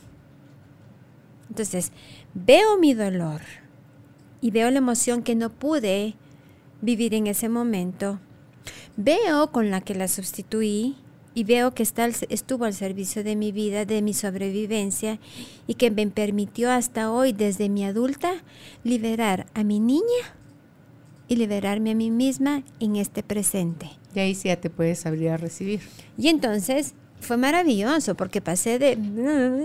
[1.49, 1.92] Entonces,
[2.35, 3.42] veo mi dolor
[4.40, 6.16] y veo la emoción que no pude
[6.83, 8.18] vivir en ese momento.
[9.02, 10.94] Veo con la que la sustituí
[11.32, 15.18] y veo que está, estuvo al servicio de mi vida, de mi sobrevivencia
[15.66, 18.34] y que me permitió hasta hoy, desde mi adulta,
[18.84, 20.02] liberar a mi niña
[21.28, 23.88] y liberarme a mí misma en este presente.
[24.14, 25.80] Y ahí sí ya te puedes abrir a recibir.
[26.18, 28.98] Y entonces fue maravilloso porque pasé de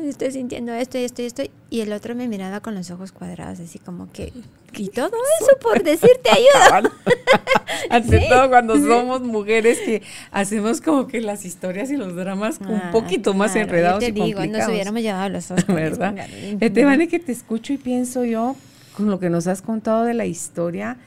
[0.07, 3.11] estoy sintiendo esto y esto y esto y el otro me miraba con los ojos
[3.11, 4.33] cuadrados así como que
[4.77, 6.91] y todo eso por decirte ayuda.
[7.89, 8.25] Ante sí.
[8.29, 12.89] todo cuando somos mujeres que hacemos como que las historias y los dramas un ah,
[12.91, 13.37] poquito claro.
[13.37, 14.67] más enredados yo te y digo, complicados.
[14.67, 15.65] nos hubiéramos llevado los ojos.
[15.67, 16.15] ¿Verdad?
[16.59, 18.55] Este vale que te escucho y pienso yo
[18.97, 20.97] con lo que nos has contado de la historia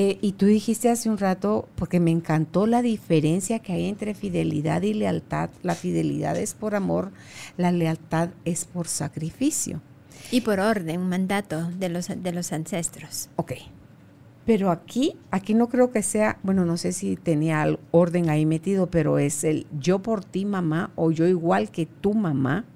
[0.00, 4.14] eh, y tú dijiste hace un rato, porque me encantó la diferencia que hay entre
[4.14, 5.50] fidelidad y lealtad.
[5.64, 7.10] La fidelidad es por amor,
[7.56, 9.82] la lealtad es por sacrificio.
[10.30, 13.28] Y por orden, mandato de los, de los ancestros.
[13.34, 13.54] Ok.
[14.46, 18.46] Pero aquí, aquí no creo que sea, bueno, no sé si tenía el orden ahí
[18.46, 22.66] metido, pero es el yo por ti, mamá, o yo igual que tu mamá,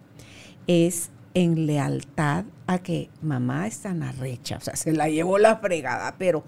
[0.67, 4.57] es en lealtad a que mamá está en arrecha.
[4.57, 6.43] O sea, se la llevó la fregada, pero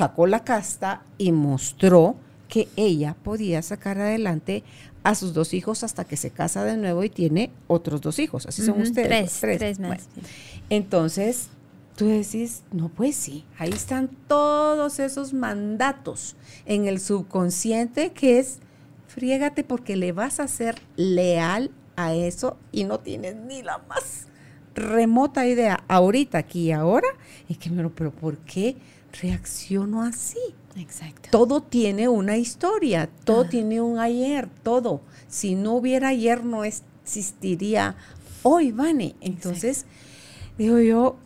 [0.00, 2.16] sacó la casta y mostró
[2.48, 4.64] que ella podía sacar adelante
[5.02, 8.46] a sus dos hijos hasta que se casa de nuevo y tiene otros dos hijos.
[8.46, 9.08] Así son uh -huh, ustedes.
[9.08, 10.08] Tres, tres, tres más.
[10.14, 10.28] Bueno,
[10.70, 11.50] entonces,
[11.96, 16.34] tú decís, no, pues sí, ahí están todos esos mandatos
[16.64, 18.60] en el subconsciente que es,
[19.06, 24.28] friégate porque le vas a ser leal a eso y no tienes ni la más
[24.74, 27.08] remota idea ahorita, aquí y ahora,
[27.48, 28.76] y que, pero, pero ¿por qué?
[29.20, 30.38] Reacciono así.
[30.76, 31.30] Exacto.
[31.30, 33.48] Todo tiene una historia, todo ah.
[33.48, 35.00] tiene un ayer, todo.
[35.28, 37.96] Si no hubiera ayer, no existiría
[38.42, 39.16] hoy, Vane.
[39.20, 40.54] Entonces, Exacto.
[40.58, 41.16] digo yo,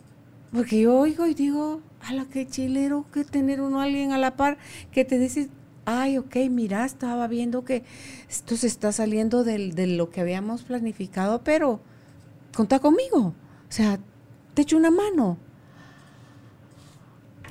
[0.51, 4.35] porque yo oigo y digo, a la que chilero que tener uno alguien a la
[4.35, 4.57] par
[4.91, 5.49] que te dice,
[5.85, 7.83] ay, ok, mira, estaba viendo que
[8.29, 11.79] esto se está saliendo del, de lo que habíamos planificado, pero
[12.55, 13.33] conta conmigo.
[13.67, 13.99] O sea,
[14.53, 15.37] te echo una mano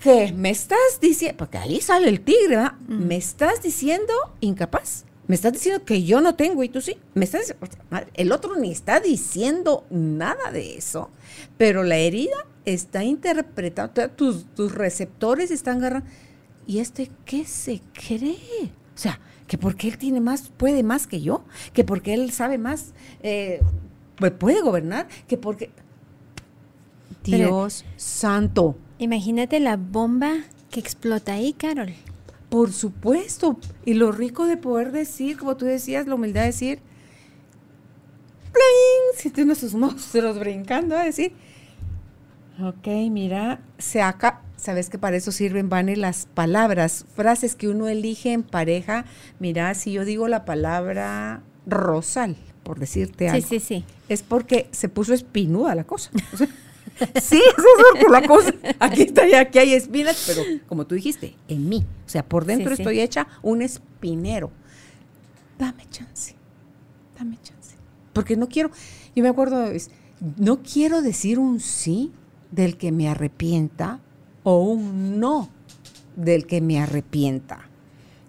[0.04, 2.74] que me estás diciendo, porque ahí sale el tigre, ¿verdad?
[2.88, 3.06] Mm.
[3.06, 5.06] Me estás diciendo incapaz.
[5.26, 6.98] Me estás diciendo que yo no tengo y tú sí.
[7.14, 7.56] Me estás
[8.12, 11.08] el otro ni está diciendo nada de eso,
[11.56, 12.36] pero la herida
[12.66, 16.06] está interpretando, tus, tus receptores están agarrando.
[16.66, 18.72] ¿Y este qué se cree?
[18.94, 22.58] O sea, que porque él tiene más, puede más que yo, que porque él sabe
[22.58, 23.62] más, eh,
[24.38, 25.70] puede gobernar, que porque...
[27.22, 28.76] Dios pero, santo.
[29.04, 30.32] Imagínate la bomba
[30.70, 31.92] que explota ahí, Carol.
[32.48, 33.58] Por supuesto.
[33.84, 36.78] Y lo rico de poder decir, como tú decías, la humildad de decir,
[38.50, 39.18] ¡pling!
[39.20, 41.34] Siente nuestros monstruos brincando a decir,
[42.58, 44.40] ok, mira, se acá.
[44.56, 49.04] Sabes que para eso sirven, Vane, las palabras, frases que uno elige en pareja.
[49.38, 53.46] Mira, si yo digo la palabra rosal, por decirte algo.
[53.46, 53.84] Sí, sí, sí.
[54.08, 56.10] Es porque se puso espinuda la cosa.
[56.32, 56.48] O sea,
[57.20, 58.52] Sí, eso es porque la cosa.
[58.78, 61.84] Aquí está aquí hay espinas, pero como tú dijiste, en mí.
[62.06, 62.82] O sea, por dentro sí, sí.
[62.82, 64.50] estoy hecha un espinero.
[65.58, 66.34] Dame chance.
[67.18, 67.76] Dame chance.
[68.12, 68.70] Porque no quiero,
[69.14, 69.66] yo me acuerdo,
[70.36, 72.12] no quiero decir un sí
[72.50, 74.00] del que me arrepienta
[74.44, 75.50] o un no
[76.16, 77.68] del que me arrepienta.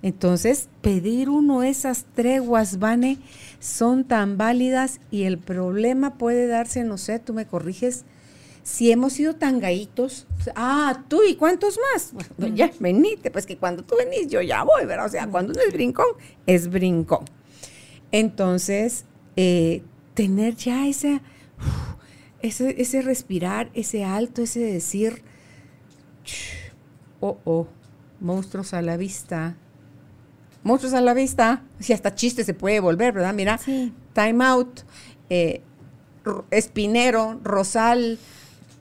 [0.02, 3.18] Entonces, pedir uno esas treguas, Vane,
[3.60, 8.06] son tan válidas y el problema puede darse, no sé, tú me corriges,
[8.66, 10.26] si hemos sido tan gaitos,
[10.56, 14.64] ah, tú y cuántos más, bueno, ya venite, pues que cuando tú venís yo ya
[14.64, 15.06] voy, ¿verdad?
[15.06, 16.08] O sea, cuando uno es brincón,
[16.48, 17.26] es brincón.
[18.12, 19.84] Entonces, eh,
[20.16, 21.22] tener ya ese,
[22.42, 25.22] ese, ese respirar, ese alto, ese decir,
[27.20, 27.68] oh, oh,
[28.20, 29.58] monstruos a la vista,
[30.64, 33.36] monstruos a la vista, si hasta chiste se puede volver, ¿verdad?
[33.36, 33.94] Mira, sí.
[34.14, 34.80] time out,
[35.30, 35.62] eh,
[36.50, 38.18] espinero, rosal,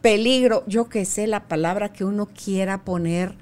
[0.04, 3.34] peligro, yo que sé la palabra que uno quiera poner,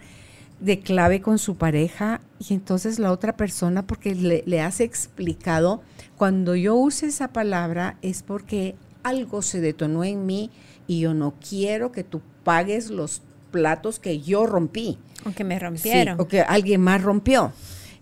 [0.61, 5.83] de clave con su pareja y entonces la otra persona, porque le, le has explicado,
[6.17, 10.53] cuando yo use esa palabra es porque algo se detonó en mí
[10.87, 15.01] y yo no quiero que tú pagues los platos que yo rompí.
[15.27, 16.21] O que me rompieron.
[16.21, 17.53] o que alguien más rompió.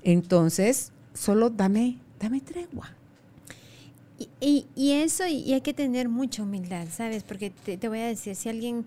[0.03, 2.95] Entonces, solo dame, dame tregua.
[4.41, 7.23] Y, y, eso, y hay que tener mucha humildad, ¿sabes?
[7.23, 8.85] Porque te, te, voy a decir, si alguien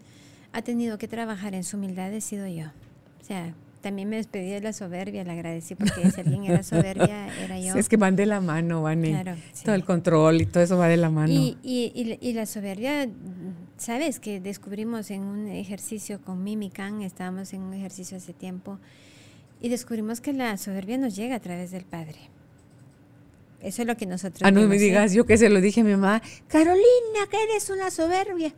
[0.51, 2.67] ha tenido que trabajar en su humildad, he sido yo.
[3.19, 7.27] O sea, también me despedí de la soberbia, le agradecí porque si alguien era soberbia,
[7.43, 7.75] era yo.
[7.75, 9.65] es que van de la mano, van claro, sí.
[9.65, 11.33] todo el control y todo eso va de la mano.
[11.33, 13.09] Y, y, y, la soberbia,
[13.77, 14.19] ¿sabes?
[14.19, 18.79] Que descubrimos en un ejercicio con Mimi Khan, estábamos en un ejercicio hace tiempo,
[19.61, 22.19] y descubrimos que la soberbia nos llega a través del Padre.
[23.63, 24.41] Eso es lo que nosotros.
[24.43, 26.83] Ah, no me digas, yo que se lo dije a mi mamá, Carolina,
[27.31, 28.53] que eres una soberbia.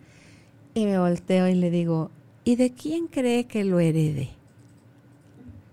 [0.73, 2.09] Y me volteo y le digo,
[2.43, 4.29] ¿y de quién cree que lo herede?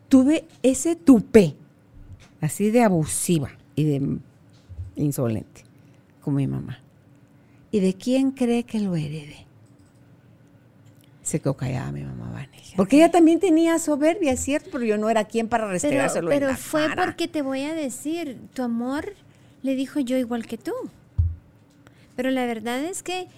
[0.09, 1.55] Tuve ese tupé,
[2.43, 4.19] así de abusiva y de
[4.97, 5.65] insolente,
[6.21, 6.79] como mi mamá.
[7.71, 9.47] ¿Y de quién cree que lo herede?
[11.23, 12.75] Se quedó callada mi mamá Vanessa.
[12.77, 16.37] Porque ella también tenía soberbia, es cierto, pero yo no era quien para restregárselo Pero,
[16.41, 17.05] pero en la fue cara.
[17.05, 19.15] porque te voy a decir, tu amor
[19.63, 20.73] le dijo yo igual que tú.
[22.17, 23.29] Pero la verdad es que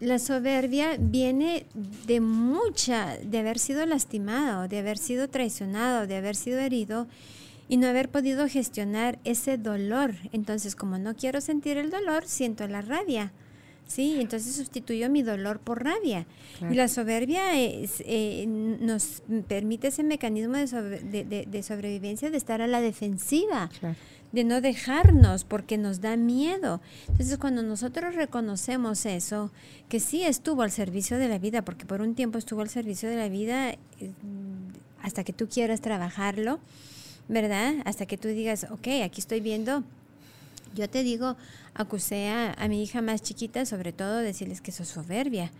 [0.00, 1.66] la soberbia viene
[2.06, 7.06] de mucha, de haber sido lastimado, de haber sido traicionado, de haber sido herido
[7.68, 10.14] y no haber podido gestionar ese dolor.
[10.32, 13.32] Entonces, como no quiero sentir el dolor, siento la rabia.
[13.86, 16.26] Sí, entonces sustituyo mi dolor por rabia.
[16.58, 16.74] Claro.
[16.74, 22.30] Y la soberbia es, eh, nos permite ese mecanismo de, sobre, de, de, de, sobrevivencia
[22.30, 23.70] de estar a la defensiva.
[23.80, 23.96] Claro
[24.32, 26.80] de no dejarnos porque nos da miedo.
[27.08, 29.50] Entonces cuando nosotros reconocemos eso,
[29.88, 33.08] que sí estuvo al servicio de la vida, porque por un tiempo estuvo al servicio
[33.08, 33.74] de la vida
[35.02, 36.60] hasta que tú quieras trabajarlo,
[37.28, 37.74] ¿verdad?
[37.84, 39.84] Hasta que tú digas, ok, aquí estoy viendo.
[40.74, 41.36] Yo te digo,
[41.74, 45.50] acusé a, a mi hija más chiquita, sobre todo decirles que sos soberbia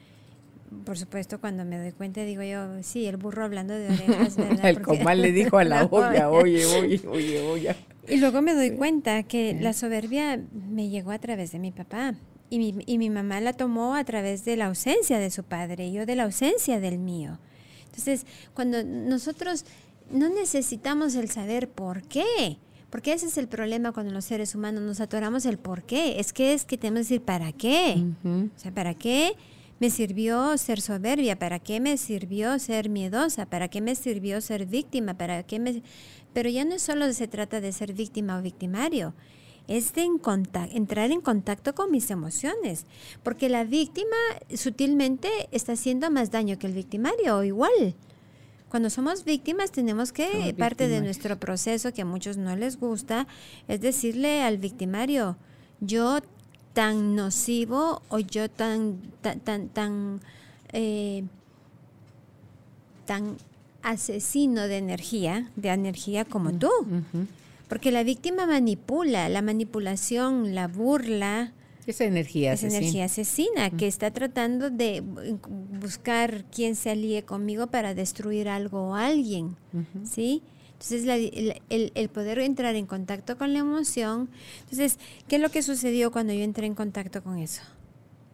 [0.85, 4.69] por supuesto, cuando me doy cuenta, digo yo, sí, el burro hablando de orejas, ¿verdad?
[4.69, 7.77] el comal le dijo a la olla, oye, oye, oye, oye.
[8.09, 12.15] Y luego me doy cuenta que la soberbia me llegó a través de mi papá.
[12.51, 15.89] Y mi, y mi mamá la tomó a través de la ausencia de su padre,
[15.89, 17.39] y yo de la ausencia del mío.
[17.87, 19.65] Entonces, cuando nosotros
[20.11, 22.59] no necesitamos el saber por qué,
[22.91, 26.19] porque ese es el problema cuando los seres humanos nos atoramos el por qué.
[26.21, 27.97] Es que es que tenemos que decir para qué.
[27.99, 28.51] Uh -huh.
[28.57, 29.37] O sea, ¿para qué?
[29.81, 31.39] me sirvió ser soberbia?
[31.39, 33.47] ¿Para qué me sirvió ser miedosa?
[33.47, 35.15] ¿Para qué me sirvió ser víctima?
[35.15, 35.83] ¿Para qué me...
[36.33, 39.15] Pero ya no solo se trata de ser víctima o victimario,
[39.69, 40.19] es de en
[40.73, 42.87] entrar en contacto con mis emociones,
[43.23, 44.17] porque la víctima
[44.55, 47.95] sutilmente está haciendo más daño que el victimario, o igual.
[48.71, 52.79] Cuando somos víctimas tenemos que, somos parte de nuestro proceso que a muchos no les
[52.79, 53.27] gusta,
[53.67, 55.37] es decirle al victimario,
[55.81, 56.21] yo
[56.73, 60.21] tan nocivo o yo tan tan tan tan,
[60.73, 61.25] eh,
[63.07, 63.37] tan
[63.83, 66.71] asesino de energía, de energía como tú.
[66.81, 67.27] Uh -huh.
[67.69, 71.53] Porque la víctima manipula, la manipulación, la burla.
[71.87, 72.79] Esa energía esa asesina.
[72.79, 73.77] energía asesina, uh -huh.
[73.77, 75.03] que está tratando de
[75.81, 79.57] buscar quién se alíe conmigo para destruir algo o alguien.
[79.73, 80.05] Uh -huh.
[80.07, 80.43] ¿Sí?
[80.73, 84.29] Entonces, la, el, el, el, poder entrar en contacto con la emoción.
[84.61, 87.63] Entonces, ¿qué es lo que sucedió cuando yo entré en contacto con eso?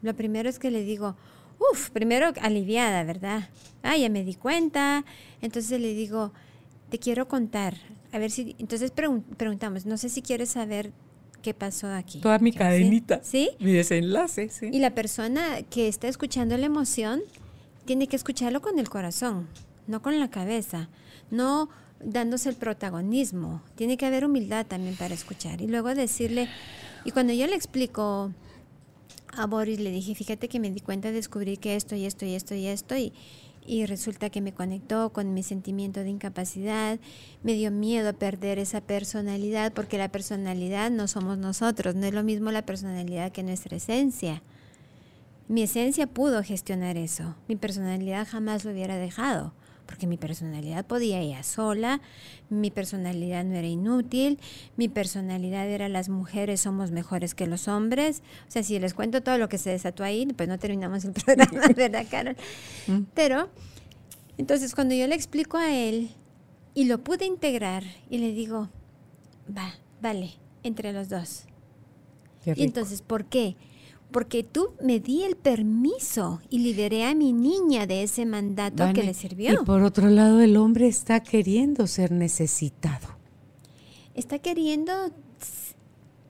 [0.02, 1.16] Lo primero es que le digo,
[1.58, 3.48] uff, primero aliviada, ¿verdad?
[3.82, 5.04] Ah, ya me di cuenta.
[5.40, 6.32] Entonces le digo,
[6.90, 7.74] te quiero contar.
[8.12, 8.56] A ver si.
[8.58, 10.92] Entonces pregun preguntamos, no sé si quieres saber
[11.42, 12.20] qué pasó aquí.
[12.20, 13.20] Toda mi cadenita.
[13.22, 13.50] ¿Sí?
[13.60, 14.70] Mi desenlace, sí.
[14.72, 17.22] Y la persona que está escuchando la emoción
[17.84, 19.48] tiene que escucharlo con el corazón,
[19.86, 20.88] no con la cabeza.
[21.30, 21.68] No
[22.00, 23.62] dándose el protagonismo.
[23.76, 25.60] Tiene que haber humildad también para escuchar.
[25.60, 26.48] Y luego decirle,
[27.04, 28.32] y cuando yo le explico
[29.37, 32.35] a Boris, le dije, fíjate que me di cuenta, descubrí que esto y esto y
[32.35, 33.12] esto y esto, y,
[33.66, 36.99] y resulta que me conectó con mi sentimiento de incapacidad,
[37.42, 42.22] me dio miedo perder esa personalidad, porque la personalidad no somos nosotros, no es lo
[42.22, 44.43] mismo la personalidad que nuestra esencia.
[45.49, 49.53] Mi esencia pudo gestionar eso, mi personalidad jamás lo hubiera dejado
[49.87, 52.01] porque mi personalidad podía ir sola,
[52.49, 54.39] mi personalidad no era inútil,
[54.76, 58.22] mi personalidad era las mujeres somos mejores que los hombres.
[58.49, 61.12] O sea, si les cuento todo lo que se desató ahí, pues no terminamos el
[61.24, 62.37] programa, ¿verdad, Carol?
[62.87, 63.03] Mm.
[63.14, 63.51] Pero,
[64.39, 66.11] entonces cuando yo le explico a él
[66.74, 68.68] y lo pude integrar y le digo,
[69.57, 71.45] va, vale, entre los dos.
[72.47, 73.57] Y entonces, ¿por qué?
[74.14, 79.02] Porque tú me di el permiso y liberé a mi niña de ese mandato que
[79.02, 79.52] le sirvió.
[79.52, 83.08] Y por otro lado, el hombre está queriendo ser necesitado.
[84.14, 84.92] Está queriendo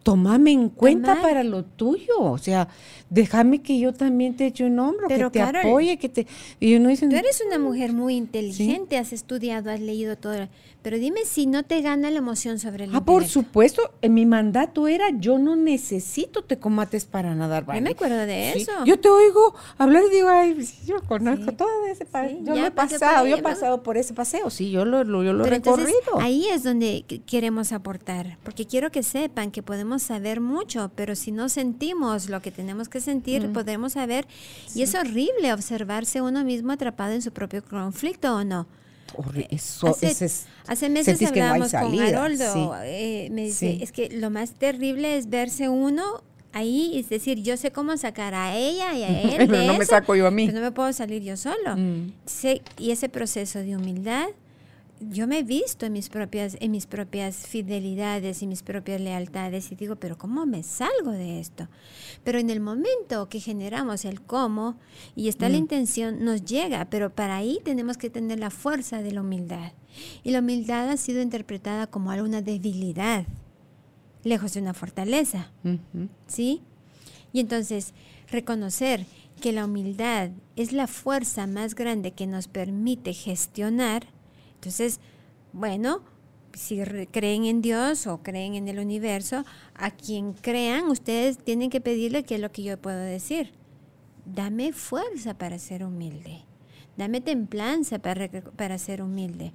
[0.03, 2.69] Tómame en cuenta para lo tuyo, o sea,
[3.09, 6.27] déjame que yo también te eche un hombro, que te apoye, que te...
[6.61, 10.47] Y uno dice, tú eres una mujer muy inteligente, has estudiado, has leído todo,
[10.85, 14.27] pero dime si no te gana la emoción sobre el Ah, por supuesto, en mi
[14.27, 17.65] mandato era yo no necesito te comates para nadar.
[17.75, 18.71] Yo me acuerdo de eso.
[18.85, 22.39] Yo te oigo hablar y digo, ay, yo conozco todo ese paseo.
[22.43, 25.47] yo lo he pasado, yo he pasado por ese paseo, sí, yo lo, yo lo
[25.47, 26.21] he recorrido.
[26.21, 31.33] ahí es donde queremos aportar, porque quiero que sepan que podemos saber mucho, pero si
[31.33, 34.27] no sentimos lo que tenemos que sentir, podemos saber,
[34.75, 38.67] y es horrible observarse uno mismo atrapado en su propio conflicto o no.
[39.35, 40.31] Eh, eso, hace,
[40.67, 45.69] hace meses hablábamos con Haroldo, eh, me dice, es que lo más terrible es verse
[45.69, 49.49] uno ahí, es decir, yo sé cómo sacar a ella y a él.
[49.49, 50.47] pero no me saco yo a mí.
[50.47, 51.77] Pero no me puedo salir yo solo.
[51.77, 52.13] Mm.
[52.79, 54.29] y ese proceso de humildad
[55.11, 59.71] yo me he visto en mis propias, en mis propias fidelidades y mis propias lealtades
[59.73, 61.69] y digo, pero ¿cómo me salgo de esto?
[62.23, 64.77] Pero en el momento que generamos el cómo
[65.15, 65.61] y está la mm.
[65.61, 69.73] intención, nos llega, pero para ahí tenemos que tener la fuerza de la humildad.
[70.23, 73.27] Y la humildad ha sido interpretada como alguna debilidad,
[74.23, 75.53] lejos de una fortaleza.
[76.27, 76.63] ¿Sí?
[77.33, 77.95] Y entonces,
[78.29, 79.07] reconocer
[79.41, 84.14] que la humildad es la fuerza más grande que nos permite gestionar
[84.65, 84.99] entonces,
[85.53, 86.01] bueno,
[86.55, 89.45] si creen en Dios o creen en el universo,
[89.75, 93.53] a quien crean, ustedes tienen que pedirle qué es lo que yo puedo decir.
[94.25, 96.45] Dame fuerza para ser humilde.
[96.97, 99.53] Dame templanza para, para ser humilde.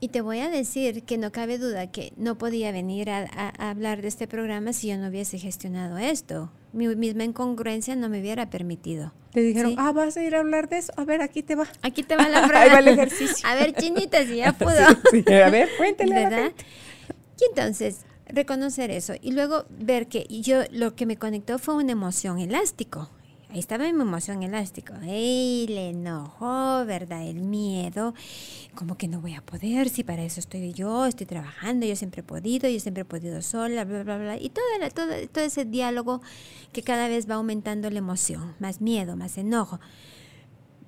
[0.00, 4.02] Y te voy a decir que no cabe duda que no podía venir a, hablar
[4.02, 6.50] de este programa si yo no hubiese gestionado esto.
[6.74, 9.12] Mi misma incongruencia no me hubiera permitido.
[9.32, 10.92] Te dijeron, ah, vas a ir a hablar de eso.
[10.96, 11.66] A ver, aquí te va.
[11.82, 12.60] Aquí te va la prueba.
[12.62, 13.48] Ahí va el ejercicio.
[13.48, 14.70] a ver, chinita, si ya pudo.
[14.72, 16.14] a ver, cuéntale.
[16.14, 16.52] ¿Verdad?
[17.40, 19.14] Y entonces, reconocer eso.
[19.20, 23.10] Y luego ver que yo lo que me conectó fue una emoción elástico.
[23.54, 24.94] Ahí estaba mi emoción elástico.
[25.04, 25.68] ¡Ey!
[25.68, 27.24] Le enojó, ¿verdad?
[27.24, 28.12] El miedo.
[28.74, 32.22] Como que no voy a poder, si para eso estoy yo, estoy trabajando, yo siempre
[32.22, 34.36] he podido, yo siempre he podido sola, bla, bla, bla.
[34.38, 36.20] Y todo, todo, todo ese diálogo
[36.72, 38.56] que cada vez va aumentando la emoción.
[38.58, 39.78] Más miedo, más enojo.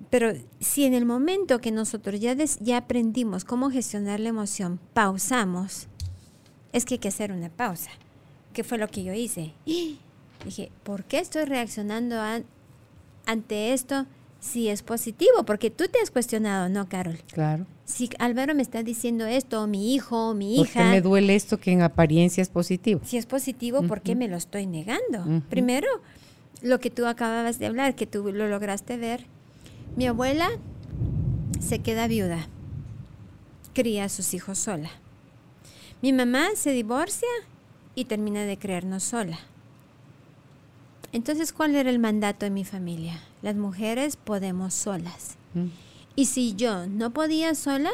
[0.09, 5.87] Pero si en el momento que nosotros ya, ya aprendimos cómo gestionar la emoción, pausamos,
[6.73, 7.91] es que hay que hacer una pausa.
[8.51, 9.53] ¿Qué fue lo que yo hice?
[10.45, 12.41] Dije, ¿por qué estoy reaccionando a,
[13.27, 14.07] ante esto
[14.39, 17.19] si es positivo, porque tú te has cuestionado, ¿no, Carol?
[17.31, 17.65] Claro.
[17.85, 20.79] Si Álvaro me está diciendo esto, o mi hijo, o mi hija.
[20.79, 23.01] ¿Por qué me duele esto que en apariencia es positivo?
[23.03, 25.43] Si es positivo, ¿por qué me lo estoy negando?
[25.49, 25.87] Primero,
[26.61, 29.25] lo que tú acababas de hablar, que tú lo lograste ver.
[29.95, 30.49] Mi abuela
[31.59, 32.47] se queda viuda,
[33.73, 34.89] cría a sus hijos sola.
[36.01, 37.29] Mi mamá se divorcia
[37.95, 39.39] y termina de creernos sola.
[41.11, 43.21] Entonces, ¿cuál era el mandato de mi familia?
[43.41, 45.35] Las mujeres podemos solas.
[45.53, 45.67] Mm.
[46.15, 47.91] Y si yo no podía sola,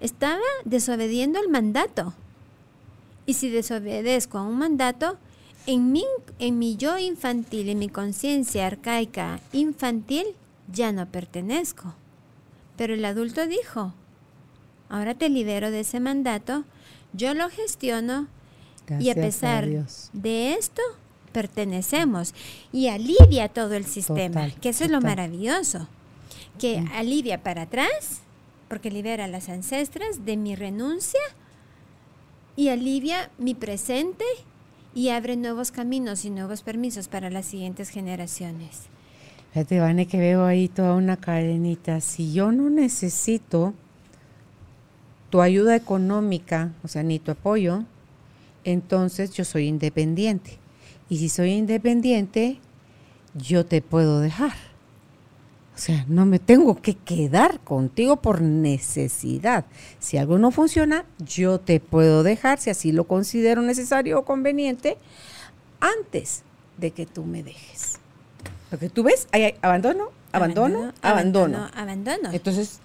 [0.00, 2.14] estaba desobediendo el mandato.
[3.26, 5.16] Y si desobedezco a un mandato,
[5.66, 6.04] en mi,
[6.38, 10.26] en mi yo infantil, en mi conciencia arcaica infantil,
[10.72, 11.94] ya no pertenezco.
[12.76, 13.94] Pero el adulto dijo,
[14.88, 16.64] ahora te libero de ese mandato,
[17.12, 18.28] yo lo gestiono
[19.00, 19.66] y a pesar
[20.12, 20.82] de esto,
[21.34, 22.32] pertenecemos
[22.72, 25.88] y alivia todo el sistema, que eso es lo maravilloso,
[26.58, 28.22] que alivia para atrás,
[28.68, 31.20] porque libera a las ancestras de mi renuncia
[32.56, 34.24] y alivia mi presente
[34.94, 38.82] y abre nuevos caminos y nuevos permisos para las siguientes generaciones.
[39.52, 42.00] Fíjate, Vane, que veo ahí toda una cadenita.
[42.00, 43.74] Si yo no necesito
[45.30, 47.84] tu ayuda económica, o sea, ni tu apoyo,
[48.62, 50.63] entonces yo soy independiente.
[51.08, 52.60] Y si soy independiente,
[53.34, 54.52] yo te puedo dejar.
[55.74, 59.64] O sea, no me tengo que quedar contigo por necesidad.
[59.98, 64.98] Si algo no funciona, yo te puedo dejar, si así lo considero necesario o conveniente,
[65.80, 66.42] antes
[66.78, 67.98] de que tú me dejes.
[68.70, 71.70] Lo que tú ves, hay abandono, abandono, abandono, abandono.
[71.74, 72.30] abandono.
[72.32, 72.80] Entonces,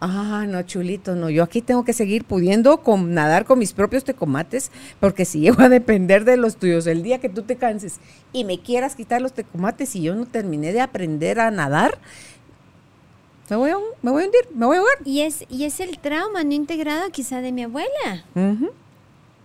[0.00, 1.28] Ah, no, chulito, no.
[1.28, 4.70] Yo aquí tengo que seguir pudiendo con, nadar con mis propios tecomates,
[5.00, 7.98] porque si llego a depender de los tuyos, el día que tú te canses
[8.32, 11.98] y me quieras quitar los tecomates y yo no terminé de aprender a nadar,
[13.50, 14.98] me voy a, me voy a hundir, me voy a ahogar.
[15.04, 18.24] Y es, y es el trauma no integrado quizá de mi abuela.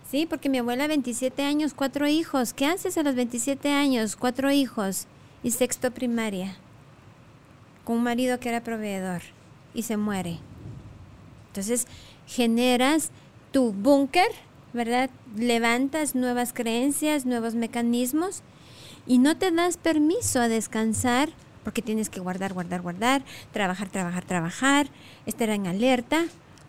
[0.08, 2.52] Sí, porque mi abuela 27 años, cuatro hijos.
[2.52, 4.14] ¿Qué haces a los 27 años?
[4.14, 5.06] Cuatro hijos
[5.42, 6.56] y sexto primaria.
[7.84, 9.33] Con un marido que era proveedor
[9.74, 10.38] y se muere.
[11.48, 11.86] Entonces,
[12.26, 13.10] generas
[13.52, 14.28] tu búnker,
[14.72, 15.10] ¿verdad?
[15.36, 18.42] Levantas nuevas creencias, nuevos mecanismos
[19.06, 21.30] y no te das permiso a descansar
[21.62, 24.86] porque tienes que guardar, guardar, guardar, trabajar, trabajar, trabajar,
[25.26, 26.24] estar en alerta.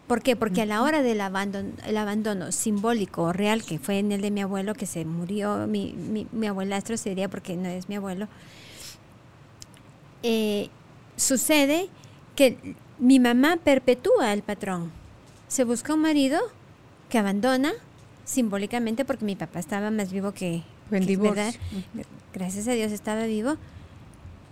[0.08, 0.36] ¿Por qué?
[0.36, 4.22] Porque a la hora del abandono, el abandono simbólico o real, que fue en el
[4.22, 7.96] de mi abuelo, que se murió, mi, mi, mi abuelastro sería porque no es mi
[7.96, 8.28] abuelo,
[10.22, 10.70] eh,
[11.18, 11.90] sucede
[12.36, 14.92] que mi mamá perpetúa el patrón.
[15.48, 16.40] Se busca un marido
[17.10, 17.74] que abandona
[18.24, 20.64] simbólicamente porque mi papá estaba más vivo que...
[22.34, 23.58] Gracias a Dios estaba vivo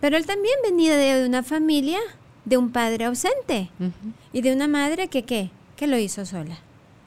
[0.03, 1.97] pero él también venía de una familia
[2.43, 3.69] de un padre ausente
[4.33, 5.49] y de una madre que, ¿qué?
[5.77, 6.57] Que lo hizo sola.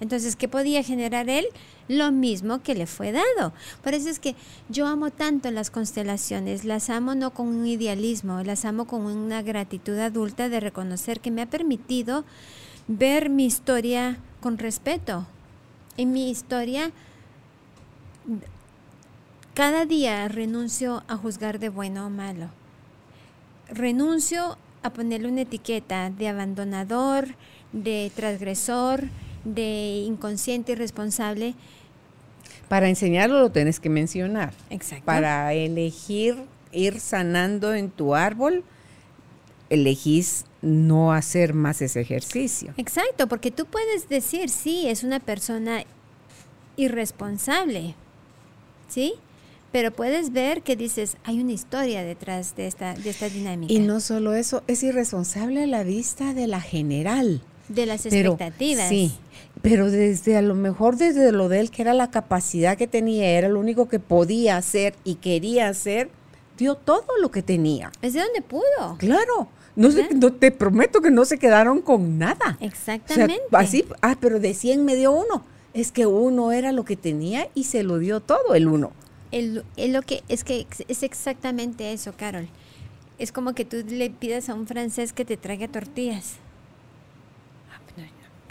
[0.01, 1.45] Entonces, ¿qué podía generar él?
[1.89, 3.53] Lo mismo que le fue dado.
[3.82, 4.34] Por eso es que
[4.68, 9.43] yo amo tanto las constelaciones, las amo no con un idealismo, las amo con una
[9.43, 12.24] gratitud adulta de reconocer que me ha permitido
[12.89, 15.26] ver mi historia con respeto.
[15.97, 16.91] En mi historia,
[19.55, 22.51] cada día renuncio a juzgar de bueno o malo
[23.68, 27.28] renuncio a ponerle una etiqueta de abandonador,
[27.72, 29.09] de transgresor,
[29.55, 31.55] de inconsciente irresponsable.
[32.68, 34.53] Para enseñarlo lo tienes que mencionar.
[34.70, 35.05] Exacto.
[35.05, 36.36] Para elegir
[36.72, 38.64] ir sanando en tu árbol,
[39.70, 42.74] elegís no hacer más ese ejercicio.
[42.76, 45.84] Exacto, porque tú puedes decir, sí, es una persona
[46.76, 47.94] irresponsable,
[48.88, 49.14] ¿sí?
[49.76, 53.70] pero puedes ver que dices, hay una historia detrás de esta, de esta dinámica.
[53.70, 57.42] Y no solo eso, es irresponsable a la vista de la general.
[57.68, 58.88] De las expectativas.
[58.88, 59.12] sí,
[59.68, 63.30] pero desde a lo mejor desde lo de él, que era la capacidad que tenía,
[63.30, 66.08] era lo único que podía hacer y quería hacer,
[66.56, 67.90] dio todo lo que tenía.
[68.00, 68.96] Es de donde pudo.
[68.98, 69.48] Claro.
[69.74, 72.56] No, no, te prometo que no se quedaron con nada.
[72.60, 73.42] Exactamente.
[73.50, 75.44] así, ah, pero de 100 me dio uno.
[75.74, 78.92] Es que uno era lo que tenía y se lo dio todo el uno.
[79.32, 82.48] El, lo que es que es exactamente eso, Carol.
[83.18, 86.36] Es como que tú le pidas a un francés que te traiga tortillas.
[87.70, 88.06] Ah, pues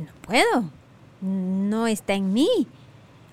[0.06, 0.70] no, puedo.
[1.22, 2.68] No está en mí.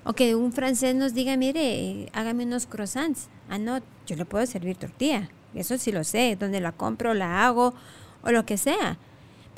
[0.05, 3.29] O que un francés nos diga, mire, hágame unos croissants.
[3.49, 5.29] Ah, no, yo le puedo servir tortilla.
[5.55, 6.37] Eso sí lo sé.
[6.39, 7.75] Donde la compro, la hago
[8.23, 8.99] o lo que sea.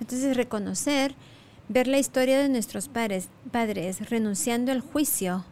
[0.00, 1.14] Entonces, reconocer,
[1.68, 5.44] ver la historia de nuestros padres, padres renunciando al juicio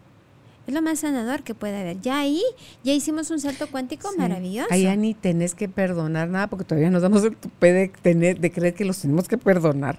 [0.66, 2.00] es lo más sanador que puede haber.
[2.00, 2.42] Ya ahí,
[2.84, 4.68] ya hicimos un salto cuántico maravilloso.
[4.70, 8.38] Ahí ya ni tenés que perdonar nada porque todavía nos damos el tupé de, tener,
[8.38, 9.98] de creer que los tenemos que perdonar.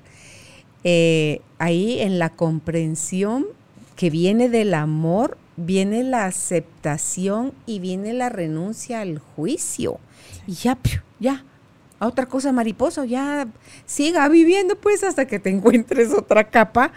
[0.84, 3.46] Eh, ahí en la comprensión
[3.96, 10.00] que viene del amor, viene la aceptación y viene la renuncia al juicio.
[10.48, 10.78] Y ya,
[11.20, 11.44] ya,
[12.00, 13.48] otra cosa mariposa, ya
[13.86, 16.92] siga viviendo pues hasta que te encuentres otra capa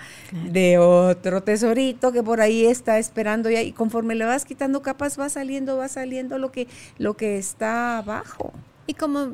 [0.51, 5.19] de otro tesorito que por ahí está esperando ya y conforme le vas quitando capas
[5.19, 6.67] va saliendo, va saliendo lo que,
[6.99, 8.53] lo que está abajo.
[8.87, 9.33] Y como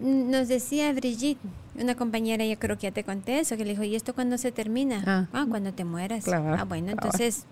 [0.00, 1.40] nos decía Brigitte,
[1.80, 4.38] una compañera, yo creo que ya te conté eso, que le dijo, ¿y esto cuándo
[4.38, 5.02] se termina?
[5.06, 6.26] Ah, ah cuando te mueras.
[6.28, 7.44] ah, bueno, entonces,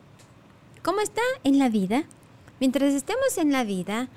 [0.83, 2.05] ¿cómo está en la vida?
[2.61, 4.09] Mientras estemos en la vida,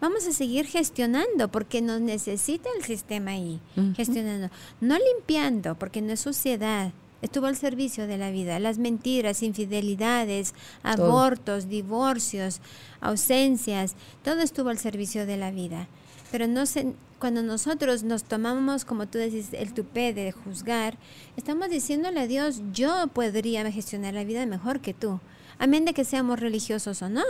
[0.00, 3.60] vamos a seguir gestionando porque nos necesita el sistema ahí,
[3.96, 4.50] gestionando,
[4.80, 6.92] no limpiando porque no es suciedad.
[7.22, 8.58] Estuvo al servicio de la vida.
[8.58, 10.52] Las mentiras, infidelidades,
[10.82, 12.60] abortos, divorcios,
[13.00, 15.88] ausencias, todo estuvo al servicio de la vida.
[16.30, 16.92] Pero no se,
[17.24, 20.98] cuando nosotros nos tomamos, como tú decís, el tupé de juzgar,
[21.38, 25.20] estamos diciéndole a Dios, yo podría gestionar la vida mejor que tú,
[25.58, 27.24] amén de que seamos religiosos o no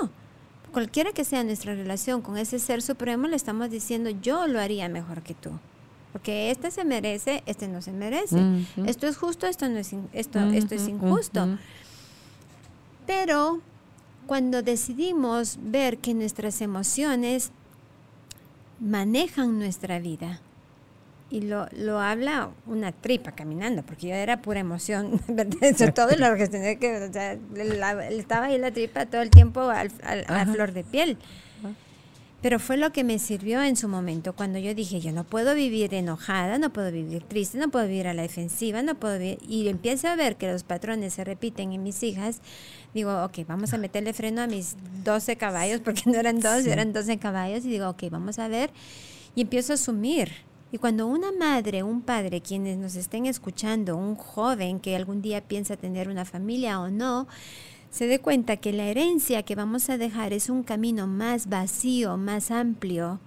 [0.72, 4.88] cualquiera que sea nuestra relación con ese ser supremo, le estamos diciendo, yo lo haría
[4.88, 5.52] mejor que tú.
[6.12, 8.42] Porque este se merece, este no se merece.
[8.84, 11.56] Esto es justo, esto no es, esto, esto es injusto.
[13.06, 13.60] Pero
[14.26, 17.52] cuando decidimos ver que nuestras emociones
[18.84, 20.40] manejan nuestra vida,
[21.30, 25.20] y lo, lo habla una tripa caminando, porque yo era pura emoción,
[25.94, 27.32] todo lo que tenía que, o sea,
[28.10, 29.90] estaba ahí la tripa todo el tiempo al,
[30.28, 31.18] a flor de piel.
[32.44, 35.54] Pero fue lo que me sirvió en su momento, cuando yo dije, yo no puedo
[35.54, 39.38] vivir enojada, no puedo vivir triste, no puedo vivir a la defensiva, no puedo vivir...
[39.48, 42.42] Y empiezo a ver que los patrones se repiten en mis hijas,
[42.92, 46.92] digo, ok, vamos a meterle freno a mis 12 caballos, porque no eran dos, eran
[46.92, 48.68] 12 caballos, y digo, ok, vamos a ver,
[49.34, 50.30] y empiezo a asumir.
[50.70, 55.40] Y cuando una madre, un padre, quienes nos estén escuchando, un joven que algún día
[55.40, 57.26] piensa tener una familia o no,
[57.94, 62.16] se dé cuenta que la herencia que vamos a dejar es un camino más vacío,
[62.16, 63.20] más amplio,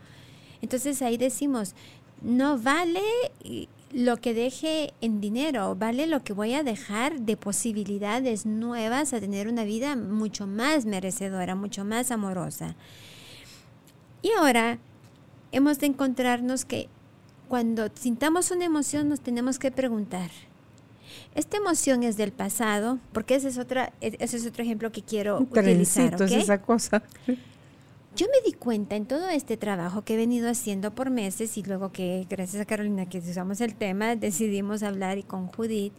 [0.61, 1.74] entonces ahí decimos,
[2.22, 2.99] no vale
[3.93, 9.22] lo que deje en dinero, vale lo que voy a dejar de posibilidades nuevas a
[9.22, 12.76] tener una vida mucho más merecedora, mucho más amorosa.
[14.22, 14.80] Y ahora
[15.53, 16.89] hemos de encontrarnos que
[17.47, 20.30] cuando sintamos una emoción nos tenemos que preguntar,
[21.38, 23.00] ¿esta emoción es del pasado?
[23.14, 26.22] Porque ese es, otra, e-, ese es otro ejemplo que quiero utilizar.
[26.22, 27.04] es esa cosa.
[28.16, 31.64] Yo me di cuenta en todo este trabajo que he venido haciendo por meses y
[31.64, 35.94] luego que gracias a Carolina que usamos el tema, decidimos hablar y con Judith.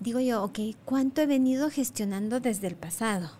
[0.00, 3.30] Digo yo, ok, ¿cuánto he venido gestionando desde el pasado?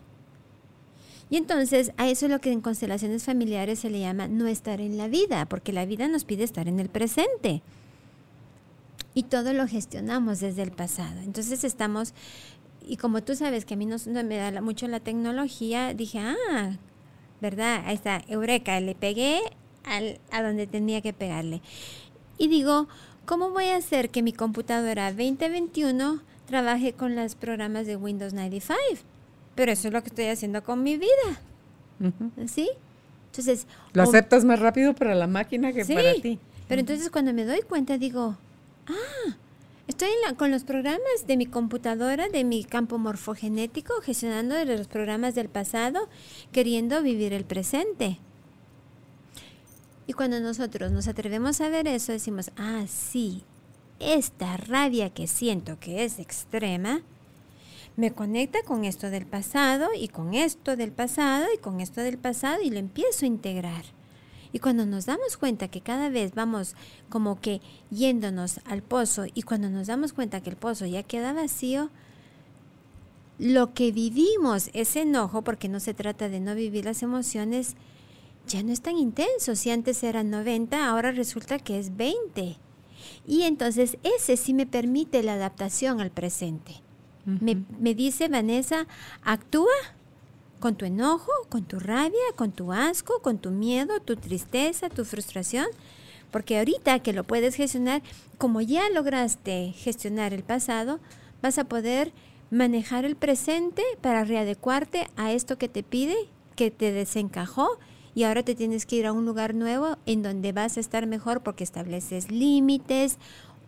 [1.30, 4.80] Y entonces a eso es lo que en constelaciones familiares se le llama no estar
[4.80, 7.62] en la vida, porque la vida nos pide estar en el presente.
[9.18, 11.18] Y todo lo gestionamos desde el pasado.
[11.24, 12.14] Entonces estamos
[12.86, 16.76] y como tú sabes que a mí no, me da mucho la tecnología, dije, ah,
[17.40, 17.82] ¿verdad?
[17.84, 19.40] Ahí está, Eureka, le pegué
[19.82, 21.62] al, a donde tenía que pegarle.
[22.38, 22.86] Y digo,
[23.26, 29.02] ¿cómo voy a hacer que mi computadora 2021 trabaje con los programas de Windows 95?
[29.56, 31.40] Pero eso es lo que estoy haciendo con mi vida.
[32.46, 32.70] ¿Sí?
[33.32, 33.66] Entonces...
[33.94, 36.38] Lo aceptas más rápido para la máquina que para ti.
[36.68, 38.38] Pero entonces cuando me doy cuenta digo,
[38.88, 39.36] ah,
[39.88, 45.48] Estoy con los programas de mi computadora, de mi campo morfogenético, gestionando los programas del
[45.48, 46.10] pasado,
[46.52, 48.18] queriendo vivir el presente.
[50.06, 53.44] Y cuando nosotros nos atrevemos a ver eso, decimos, ah, sí,
[53.98, 57.00] esta rabia que siento que es extrema,
[57.96, 62.18] me conecta con esto del pasado y con esto del pasado y con esto del
[62.18, 63.97] pasado y lo empiezo a integrar.
[64.52, 66.74] Y cuando nos damos cuenta que cada vez vamos
[67.08, 71.32] como que yéndonos al pozo y cuando nos damos cuenta que el pozo ya queda
[71.32, 71.90] vacío,
[73.38, 77.76] lo que vivimos, ese enojo, porque no se trata de no vivir las emociones,
[78.46, 79.54] ya no es tan intenso.
[79.54, 82.56] Si antes eran 90, ahora resulta que es 20.
[83.26, 86.82] Y entonces ese sí me permite la adaptación al presente.
[87.24, 88.86] me, me dice Vanessa,
[89.22, 89.68] actúa
[90.60, 95.04] con tu enojo, con tu rabia, con tu asco, con tu miedo, tu tristeza, tu
[95.04, 95.66] frustración.
[96.30, 98.02] Porque ahorita que lo puedes gestionar,
[98.36, 101.00] como ya lograste gestionar el pasado,
[101.42, 102.12] vas a poder
[102.50, 106.16] manejar el presente para readecuarte a esto que te pide,
[106.56, 107.78] que te desencajó
[108.14, 111.06] y ahora te tienes que ir a un lugar nuevo en donde vas a estar
[111.06, 113.18] mejor porque estableces límites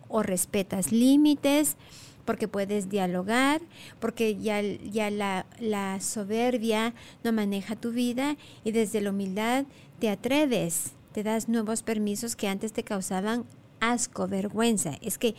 [0.09, 1.77] o respetas límites
[2.25, 3.61] porque puedes dialogar,
[3.99, 6.93] porque ya, ya la, la soberbia
[7.23, 9.65] no maneja tu vida y desde la humildad
[9.99, 13.45] te atreves, te das nuevos permisos que antes te causaban
[13.79, 14.93] asco, vergüenza.
[15.01, 15.35] Es que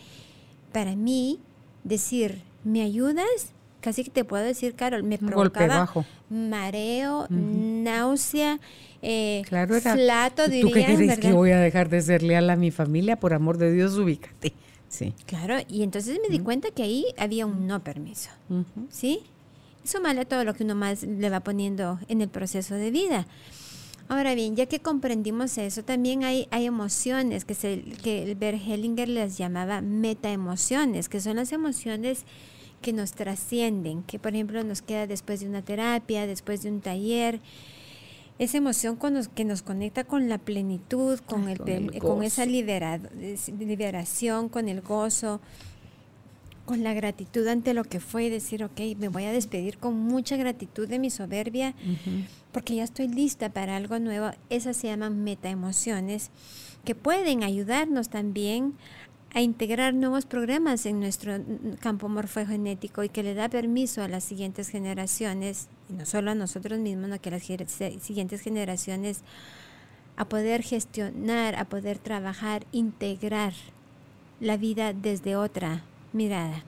[0.71, 1.39] para mí
[1.83, 3.53] decir, ¿me ayudas?
[3.81, 5.89] Casi que te puedo decir, Carol, me provocaba
[6.29, 8.59] mareo, náusea,
[9.01, 12.71] eh, claro, flato, ¿Tú qué crees que voy a dejar de ser leal a mi
[12.71, 13.19] familia?
[13.19, 14.53] Por amor de Dios, ubícate.
[14.93, 15.15] Sí.
[15.25, 18.29] Claro, y entonces me di cuenta que ahí había un no permiso.
[18.89, 19.21] ¿Sí?
[19.83, 23.25] Eso a todo lo que uno más le va poniendo en el proceso de vida.
[24.07, 29.09] Ahora bien, ya que comprendimos eso, también hay, hay emociones que, se, que Bert Hellinger
[29.09, 32.25] les llamaba metaemociones, que son las emociones
[32.83, 36.81] que nos trascienden, que por ejemplo nos queda después de una terapia, después de un
[36.81, 37.39] taller,
[38.39, 41.59] esa emoción con que nos conecta con la plenitud, con, el,
[41.99, 45.39] con, esa liberación, con el gozo,
[46.65, 50.37] con la gratitud ante lo que fue, decir, ok, me voy a despedir con mucha
[50.37, 51.75] gratitud de mi soberbia,
[52.51, 54.31] porque ya estoy lista para algo nuevo.
[54.49, 56.31] Esas se llaman metaemociones,
[56.85, 58.73] que pueden ayudarnos también
[59.33, 61.33] a integrar nuevos programas en nuestro
[61.79, 66.35] campo morfogenético y que le da permiso a las siguientes generaciones, y no solo a
[66.35, 67.43] nosotros mismos, sino que a las
[68.03, 69.21] siguientes generaciones,
[70.17, 73.53] a poder gestionar, a poder trabajar, integrar
[74.39, 76.63] la vida desde otra mirada.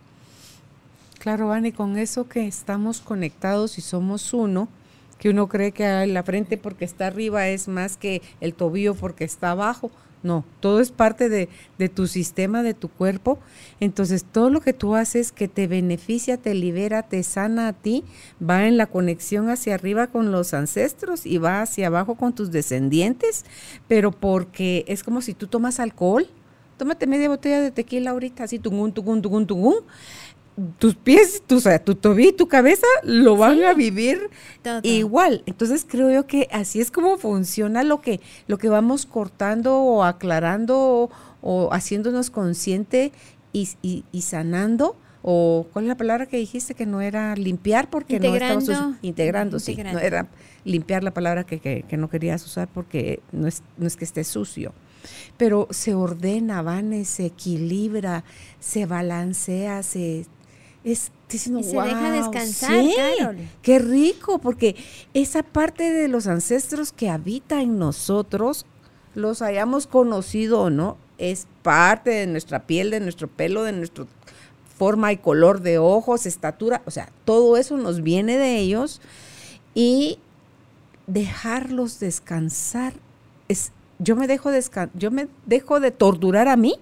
[1.19, 4.67] Claro, Vani, con eso que estamos conectados y somos uno,
[5.19, 9.23] que uno cree que la frente porque está arriba es más que el tobillo porque
[9.23, 9.91] está abajo,
[10.23, 11.47] no, todo es parte de,
[11.89, 13.37] tu sistema, de tu cuerpo.
[13.79, 18.03] Entonces, todo lo que tú haces que te beneficia, te libera, te sana a ti,
[18.41, 22.51] va en la conexión hacia arriba con los ancestros y va hacia abajo con tus
[22.51, 23.45] descendientes,
[23.87, 26.27] pero porque es como si tú tomas alcohol.
[26.77, 29.75] Tómate media botella de tequila ahorita, así, tungún, tungún, tungún, tungún
[30.79, 34.29] tus pies, tu, o sea, tu tobillo y tu cabeza lo van a vivir
[34.83, 35.43] igual.
[35.45, 40.03] Entonces creo yo que así es como funciona lo que, lo que vamos cortando o
[40.03, 41.09] aclarando
[41.41, 43.11] o, haciéndonos consciente
[43.51, 48.19] y, y, sanando o ¿cuál es la palabra que dijiste que no era limpiar porque
[48.19, 48.95] no sucio?
[49.01, 50.27] Integrando, sí, no era
[50.63, 54.23] limpiar la palabra que, que, no querías usar porque no es, no es que esté
[54.23, 54.73] sucio.
[55.37, 58.23] Pero se ordena, Vane, se equilibra,
[58.59, 60.25] se balancea, se
[60.85, 64.75] es diciendo, y se deja descansar, Qué rico, porque
[65.13, 68.65] esa parte de los ancestros que habita en nosotros,
[69.15, 74.05] los hayamos conocido o no, es parte de nuestra piel, de nuestro pelo, de nuestra
[74.77, 79.01] forma y color de ojos, estatura, o sea, todo eso nos viene de ellos
[79.73, 80.19] y
[81.07, 82.93] dejarlos descansar
[83.47, 84.49] es yo me dejo
[84.93, 86.75] yo me dejo de torturar a mí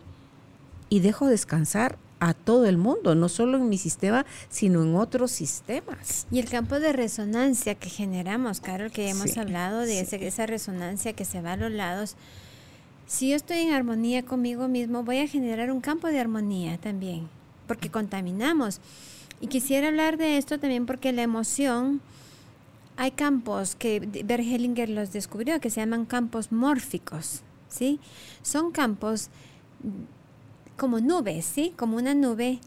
[0.90, 1.98] y dejo descansar
[2.30, 6.28] a todo el mundo, no solo en mi sistema, sino en otros sistemas.
[6.32, 11.26] Y el campo de resonancia que generamos, Carol, que hemos hablado de esa resonancia que
[11.26, 12.16] se va a los lados.
[13.08, 17.28] Si yo estoy en armonía conmigo mismo, voy a generar un campo de armonía también,
[17.68, 18.80] porque contaminamos.
[19.42, 22.00] Y quisiera hablar de esto también porque la emoción,
[22.96, 28.00] hay campos que Bergelinger los descubrió que se llaman campos mórficos, ¿sí?
[28.42, 29.30] Son campos
[30.78, 31.74] como nubes, ¿sí?
[31.78, 32.60] Como una nube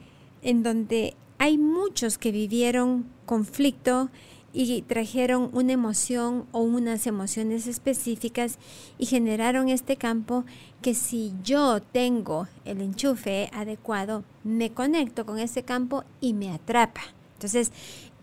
[0.42, 4.10] en donde hay muchos que vivieron conflicto
[4.52, 8.58] y trajeron una emoción o unas emociones específicas
[8.96, 10.44] y generaron este campo
[10.80, 17.02] que si yo tengo el enchufe adecuado, me conecto con ese campo y me atrapa.
[17.34, 17.70] Entonces,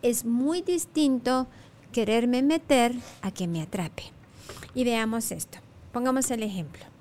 [0.01, 1.45] es muy distinto
[1.91, 4.03] quererme meter a que me atrape.
[4.73, 5.59] Y veamos esto.
[5.91, 6.93] Pongamos el ejemplo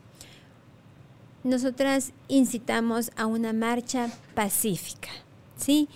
[1.45, 5.09] nosotras incitamos a una marcha pacífica,
[5.57, 5.89] ¿sí?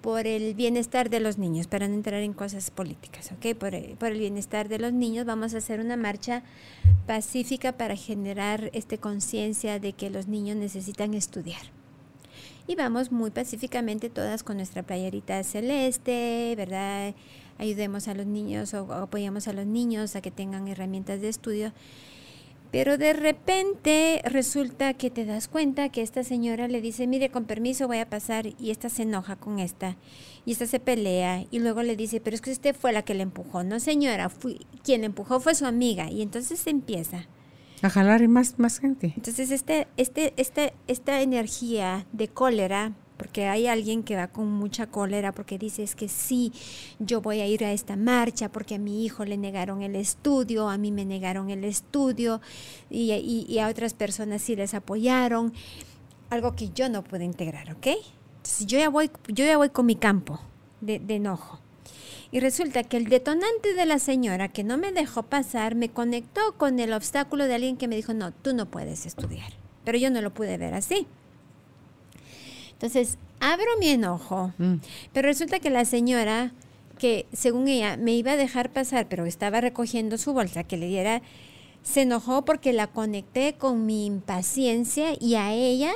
[0.00, 3.56] Por el bienestar de los niños, para no entrar en cosas políticas, ¿ok?
[3.56, 6.42] Por el, por el bienestar de los niños vamos a hacer una marcha
[7.06, 11.62] pacífica para generar este conciencia de que los niños necesitan estudiar.
[12.66, 17.14] Y vamos muy pacíficamente todas con nuestra playerita celeste, ¿verdad?
[17.56, 21.72] Ayudemos a los niños o apoyamos a los niños a que tengan herramientas de estudio
[22.70, 27.44] pero de repente resulta que te das cuenta que esta señora le dice, mire, con
[27.44, 29.96] permiso voy a pasar y esta se enoja con esta
[30.44, 33.14] y esta se pelea y luego le dice, pero es que usted fue la que
[33.14, 33.62] le empujó.
[33.62, 37.26] No señora, fui, quien le empujó fue su amiga y entonces se empieza.
[37.80, 39.14] A jalar más, más gente.
[39.16, 44.86] Entonces este, este, este, esta energía de cólera porque hay alguien que va con mucha
[44.86, 46.52] cólera porque dice es que sí,
[46.98, 50.68] yo voy a ir a esta marcha porque a mi hijo le negaron el estudio,
[50.70, 52.40] a mí me negaron el estudio
[52.88, 55.52] y, a otras personas sí les apoyaron,
[56.30, 57.88] algo que yo no puedo integrar, ¿ok?
[58.60, 60.40] Yo ya voy, yo ya voy con mi campo
[60.80, 61.58] de, de enojo.
[62.30, 66.40] Y resulta que el detonante de la señora que no me dejó pasar me conectó
[66.56, 69.52] con el obstáculo de alguien que me dijo, no, tú no puedes estudiar.
[69.84, 71.06] Pero yo no lo pude ver así.
[72.78, 74.74] Entonces, abro mi enojo, mm.
[75.12, 76.52] pero resulta que la señora,
[76.96, 80.86] que según ella me iba a dejar pasar, pero estaba recogiendo su bolsa que le
[80.86, 81.20] diera,
[81.82, 85.92] se enojó porque la conecté con mi impaciencia y a ella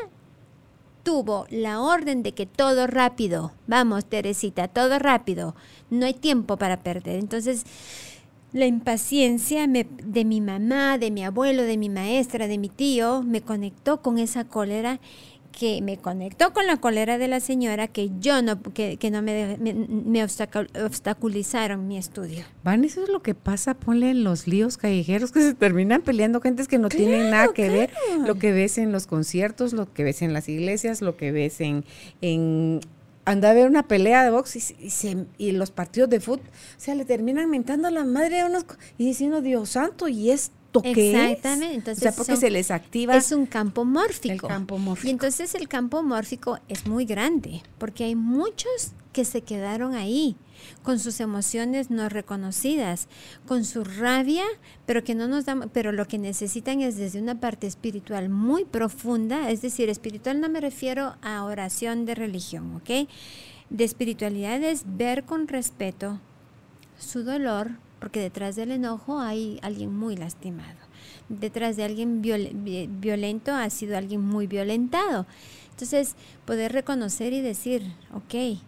[1.05, 5.55] tuvo la orden de que todo rápido, vamos Teresita, todo rápido,
[5.89, 7.21] no hay tiempo para perder.
[7.21, 7.65] Entonces,
[8.53, 13.41] la impaciencia de mi mamá, de mi abuelo, de mi maestra, de mi tío, me
[13.41, 15.01] conectó con esa cólera
[15.53, 19.57] que me conectó con la cólera de la señora que yo no que, no me,
[19.59, 22.45] me, obstaculizaron mi estudio.
[22.65, 26.41] Van, eso es lo que pasa, ponle en los líos callejeros que se terminan peleando
[26.41, 27.91] gentes que no tienen nada que ver,
[28.27, 31.61] lo que ves en los conciertos, lo que ves en las iglesias, lo que ves
[31.61, 31.85] en,
[32.23, 32.81] en
[33.25, 36.95] anda a ver una pelea de box y, y, los partidos de fútbol, o sea,
[36.95, 38.67] le terminan mentando a la madre de unos
[38.99, 40.51] y diciendo Dios santo y es
[40.81, 41.75] Exactamente.
[41.75, 43.17] Entonces, o sea, porque se les activa.
[43.17, 44.47] Es un campo mórfico.
[44.47, 45.09] El campo mórfico.
[45.09, 50.37] Y entonces el campo mórfico es muy grande, porque hay muchos que se quedaron ahí,
[50.83, 53.09] con sus emociones no reconocidas,
[53.47, 54.45] con su rabia,
[54.87, 58.65] pero que no nos dan, pero lo que necesitan es desde una parte espiritual muy
[58.65, 63.09] profunda, es decir, espiritual no me refiero a oración de religión, ¿ok?
[63.71, 66.21] De espiritualidad es ver con respeto
[66.99, 70.77] su dolor, porque detrás del enojo hay alguien muy lastimado.
[71.29, 75.25] Detrás de alguien violento ha sido alguien muy violentado.
[75.71, 78.59] Entonces, poder reconocer y decir, ok,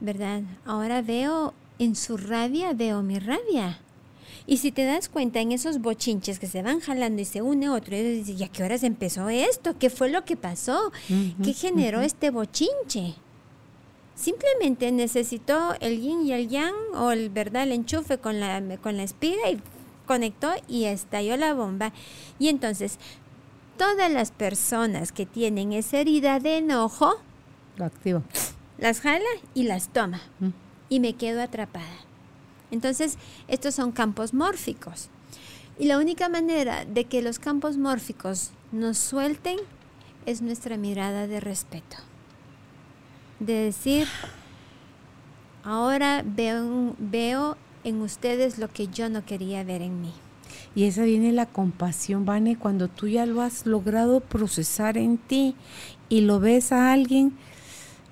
[0.00, 0.42] ¿verdad?
[0.64, 3.78] Ahora veo en su rabia, veo mi rabia.
[4.44, 7.70] Y si te das cuenta en esos bochinches que se van jalando y se une
[7.70, 9.78] otro, y dices, ¿y a qué horas empezó esto?
[9.78, 10.90] ¿Qué fue lo que pasó?
[11.44, 13.14] ¿Qué generó este bochinche?
[14.20, 18.98] Simplemente necesitó el yin y el yang o el verdad el enchufe con la con
[18.98, 19.58] la espiga y
[20.04, 21.94] conectó y estalló la bomba.
[22.38, 22.98] Y entonces
[23.78, 27.14] todas las personas que tienen esa herida de enojo
[27.78, 28.22] lo activa.
[28.76, 30.20] las jala y las toma.
[30.90, 31.86] Y me quedo atrapada.
[32.70, 33.16] Entonces,
[33.48, 35.08] estos son campos mórficos.
[35.78, 39.56] Y la única manera de que los campos mórficos nos suelten
[40.26, 42.09] es nuestra mirada de respeto.
[43.40, 44.06] De decir,
[45.64, 50.12] ahora veo, veo en ustedes lo que yo no quería ver en mí.
[50.74, 55.56] Y esa viene la compasión, Vane, cuando tú ya lo has logrado procesar en ti
[56.08, 57.32] y lo ves a alguien,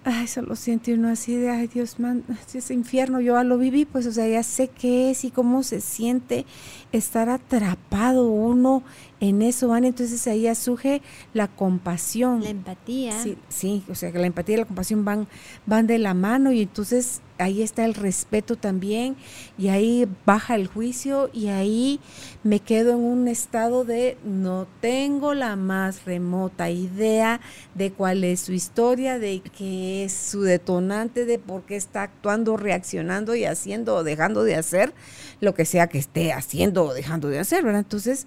[0.09, 3.59] ay, eso lo siente uno así de, ay Dios, man, ese infierno, yo ya lo
[3.59, 6.47] viví, pues, o sea, ya sé qué es y cómo se siente
[6.93, 8.83] estar atrapado uno
[9.21, 11.03] en eso, van entonces ahí ya surge
[11.35, 12.43] la compasión.
[12.43, 13.23] La empatía.
[13.23, 15.29] Sí, sí, o sea, que la empatía y la compasión van,
[15.67, 19.17] van de la mano y entonces ahí está el respeto también
[19.57, 22.01] y ahí baja el juicio y ahí
[22.43, 27.41] me quedo en un estado de no tengo la más remota idea
[27.75, 32.57] de cuál es su historia, de qué es su detonante, de por qué está actuando,
[32.57, 34.93] reaccionando y haciendo o dejando de hacer
[35.41, 37.81] lo que sea que esté haciendo o dejando de hacer, ¿verdad?
[37.81, 38.27] Entonces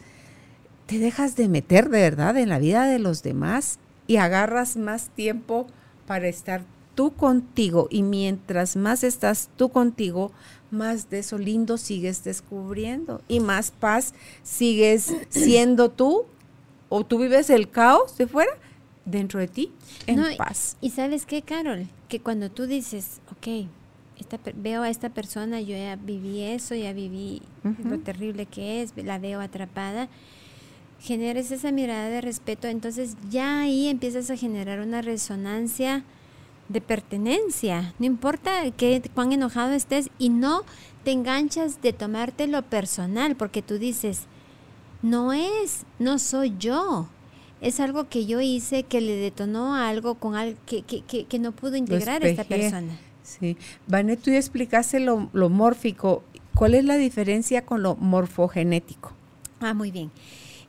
[0.85, 5.09] te dejas de meter de verdad en la vida de los demás y agarras más
[5.09, 5.67] tiempo
[6.05, 6.63] para estar
[6.95, 10.31] tú contigo y mientras más estás tú contigo,
[10.71, 14.13] más de eso lindo sigues descubriendo y más paz
[14.43, 16.25] sigues siendo tú
[16.89, 18.51] o tú vives el caos de fuera
[19.05, 19.71] dentro de ti
[20.07, 20.77] en paz.
[20.81, 23.67] Y, sabes qué, Carol, que cuando tú dices, ok,
[24.55, 29.19] veo a esta persona, yo ya viví eso, ya viví lo terrible que es, la
[29.19, 30.09] veo atrapada,
[30.99, 36.03] generes esa mirada de respeto, entonces ya ahí empiezas a generar una resonancia
[36.71, 40.63] de pertenencia, no importa que, cuán enojado estés y no
[41.03, 44.21] te enganchas de tomarte lo personal, porque tú dices,
[45.01, 47.07] no es, no soy yo,
[47.61, 51.51] es algo que yo hice que le detonó algo con algo que, que, que, no
[51.51, 52.97] pudo integrar esta persona.
[53.23, 53.55] Sí,
[53.87, 56.23] Vanet, tú ya explicaste lo, lo mórfico,
[56.55, 59.13] ¿cuál es la diferencia con lo morfogenético?
[59.59, 60.11] Ah, muy bien.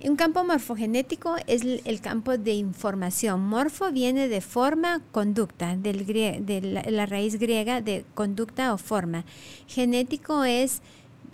[0.05, 3.41] Un campo morfogenético es el campo de información.
[3.41, 9.25] Morfo viene de forma, conducta, del de la, raíz griega de conducta o forma.
[9.69, 10.83] Genético es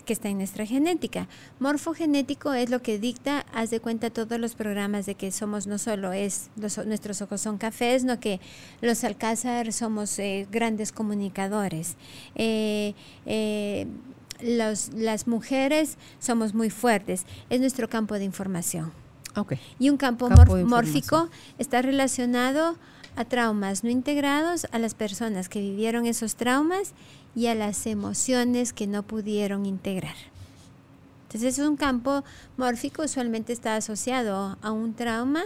[0.05, 1.29] que está en nuestra genética.
[1.61, 5.79] Morfogenético es lo que dicta, haz de cuenta todos los programas de que somos no
[5.79, 8.39] solo es, nuestros ojos son cafés, no que
[8.83, 11.97] los Alcázar somos eh, grandes comunicadores.
[12.35, 12.95] Eh,
[13.25, 13.87] eh,
[14.41, 17.24] las mujeres somos muy fuertes.
[17.51, 18.93] Es nuestro campo de información.
[19.36, 19.59] Okay.
[19.78, 20.28] Y un campo,
[20.64, 21.28] mórfico
[21.59, 22.76] está relacionado
[23.16, 26.93] a traumas no integrados, a las personas que vivieron esos traumas
[27.34, 30.14] y a las emociones que no pudieron integrar.
[31.28, 32.24] Entonces es un campo
[32.57, 35.43] mórfico, usualmente está asociado a un trauma,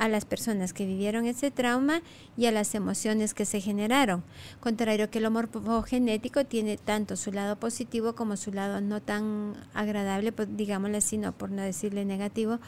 [0.00, 2.00] a las personas que vivieron ese trauma
[2.34, 4.24] y a las emociones que se generaron.
[4.58, 10.32] Contrario que el morfogenético tiene tanto su lado positivo como su lado no tan agradable,
[10.32, 12.60] pues, digámosle así, no por no decirle negativo,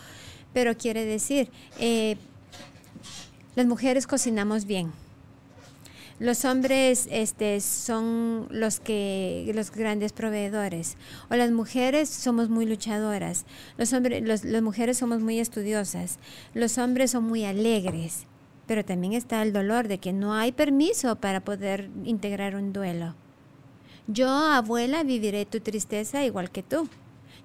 [0.53, 2.19] pero quiere decir, eh,
[3.57, 4.93] las mujeres cocinamos bien,
[6.19, 10.97] los hombres este, son los que los grandes proveedores.
[11.31, 13.45] O las mujeres somos muy luchadoras.
[13.77, 16.19] Los hombres las mujeres somos muy estudiosas.
[16.55, 18.27] Los hombres son muy alegres.
[18.67, 23.15] Pero también está el dolor de que no hay permiso para poder integrar un duelo.
[24.07, 26.89] Yo abuela viviré tu tristeza igual que tú.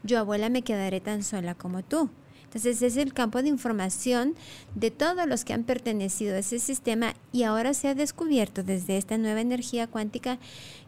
[0.03, 2.09] Yo abuela me quedaré tan sola como tú
[2.57, 4.33] entonces es el campo de información
[4.73, 8.97] de todos los que han pertenecido a ese sistema y ahora se ha descubierto desde
[8.97, 10.39] esta nueva energía cuántica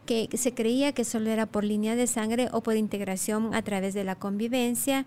[0.04, 3.94] que se creía que solo era por línea de sangre o por integración a través
[3.94, 5.06] de la convivencia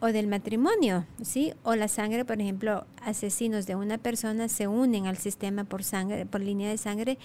[0.00, 1.54] o del matrimonio, ¿sí?
[1.62, 6.26] O la sangre, por ejemplo, asesinos de una persona se unen al sistema por sangre,
[6.26, 7.16] por línea de sangre,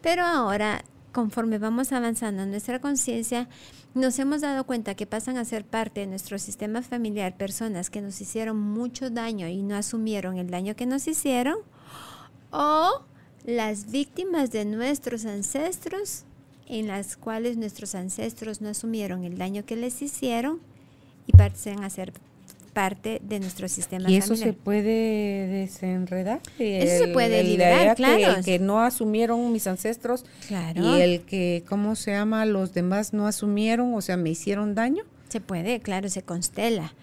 [0.00, 3.48] pero ahora conforme vamos avanzando en nuestra conciencia,
[3.94, 8.00] nos hemos dado cuenta que pasan a ser parte de nuestro sistema familiar personas que
[8.00, 11.58] nos hicieron mucho daño y no asumieron el daño que nos hicieron,
[12.50, 13.04] o
[13.44, 16.24] las víctimas de nuestros ancestros,
[16.66, 20.60] en las cuales nuestros ancestros no asumieron el daño que les hicieron
[21.26, 22.12] y pasan a ser
[22.72, 26.40] parte de nuestro sistema ¿Y eso se puede desenredar?
[26.58, 28.36] Eso se puede liberar, claro.
[28.36, 30.96] Que, que, no asumieron mis ancestros claro.
[30.96, 32.44] y el que, ¿cómo se llama?
[32.46, 35.04] Los demás no asumieron, o sea, me hicieron daño.
[35.28, 36.94] Se puede, claro, se constela.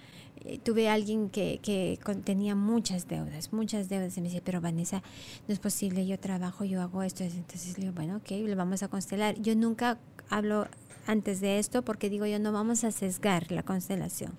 [0.46, 5.04] Eh, tuve alguien que, que tenía muchas deudas, muchas deudas, y me dice, pero Vanessa,
[5.48, 7.24] no es posible, yo trabajo, yo hago esto.
[7.24, 9.36] Entonces le digo, bueno, ok, le vamos a constelar.
[9.42, 9.98] Yo nunca
[10.30, 10.68] hablo
[11.06, 14.34] antes de esto porque digo yo, no vamos a sesgar la constelación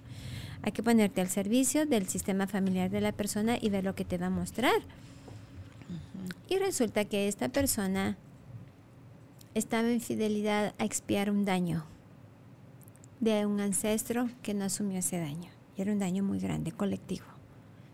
[0.62, 4.04] hay que ponerte al servicio del sistema familiar de la persona y ver lo que
[4.04, 4.80] te va a mostrar.
[6.48, 8.16] Y resulta que esta persona
[9.54, 11.84] estaba en fidelidad a expiar un daño
[13.20, 15.50] de un ancestro que no asumió ese daño.
[15.76, 17.26] Y era un daño muy grande, colectivo.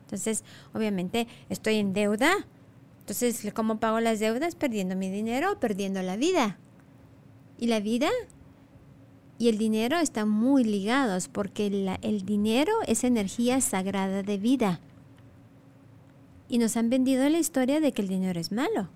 [0.05, 2.33] Entonces, obviamente, estoy en deuda.
[3.01, 4.55] Entonces, ¿cómo pago las deudas?
[4.55, 6.59] Perdiendo mi dinero perdiendo la vida.
[7.59, 8.11] Y la vida
[9.45, 11.67] y el dinero están muy ligados porque
[12.01, 14.81] el dinero es energía sagrada de vida.
[16.49, 18.89] Y nos han vendido la historia de que el dinero es malo,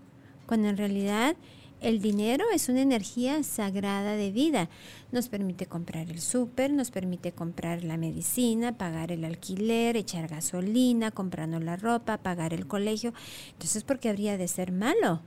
[0.46, 1.36] cuando en realidad
[1.82, 4.70] el dinero es una energía sagrada de vida.
[5.12, 11.11] Nos permite comprar el súper, nos permite comprar la medicina, pagar el alquiler, echar gasolina,
[11.11, 13.12] comprarnos la ropa, pagar el colegio.
[13.53, 15.20] Entonces, ¿por qué habría de ser malo?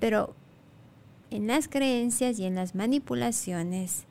[0.00, 0.34] Pero
[1.30, 4.06] en las creencias y en las manipulaciones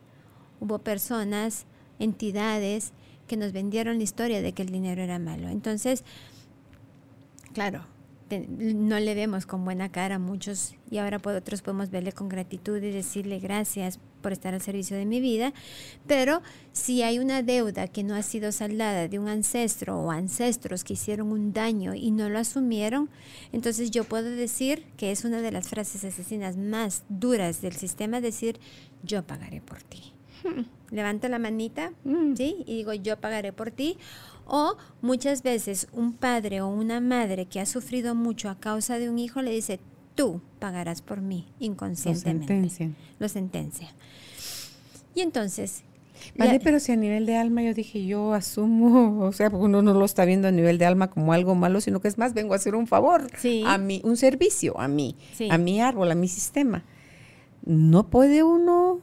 [0.60, 1.66] hubo personas,
[1.98, 2.92] entidades
[3.26, 5.48] que nos vendieron la historia de que el dinero era malo.
[5.48, 6.04] Entonces,
[7.52, 7.84] claro,
[8.36, 12.82] no le vemos con buena cara a muchos y ahora otros podemos verle con gratitud
[12.82, 15.52] y decirle gracias por estar al servicio de mi vida,
[16.06, 16.42] pero
[16.72, 20.94] si hay una deuda que no ha sido saldada de un ancestro o ancestros que
[20.94, 23.08] hicieron un daño y no lo asumieron,
[23.52, 28.20] entonces yo puedo decir que es una de las frases asesinas más duras del sistema,
[28.20, 28.58] decir
[29.04, 30.17] yo pagaré por ti.
[30.44, 30.62] Hmm.
[30.90, 32.34] Levanto la manita, mm.
[32.34, 32.64] ¿sí?
[32.66, 33.96] Y digo yo pagaré por ti
[34.48, 39.10] o muchas veces un padre o una madre que ha sufrido mucho a causa de
[39.10, 39.78] un hijo le dice,
[40.14, 42.54] tú pagarás por mí inconscientemente.
[42.54, 42.90] Lo sentencia.
[43.18, 43.88] Lo sentencia.
[45.14, 45.84] Y entonces...
[46.36, 49.94] Vale, pero si a nivel de alma yo dije, yo asumo, o sea, uno no
[49.94, 52.54] lo está viendo a nivel de alma como algo malo, sino que es más, vengo
[52.54, 53.28] a hacer un favor
[53.66, 55.14] a mí, un servicio a mí,
[55.48, 56.84] a mi árbol, a mi sistema.
[57.64, 59.00] ¿No puede uno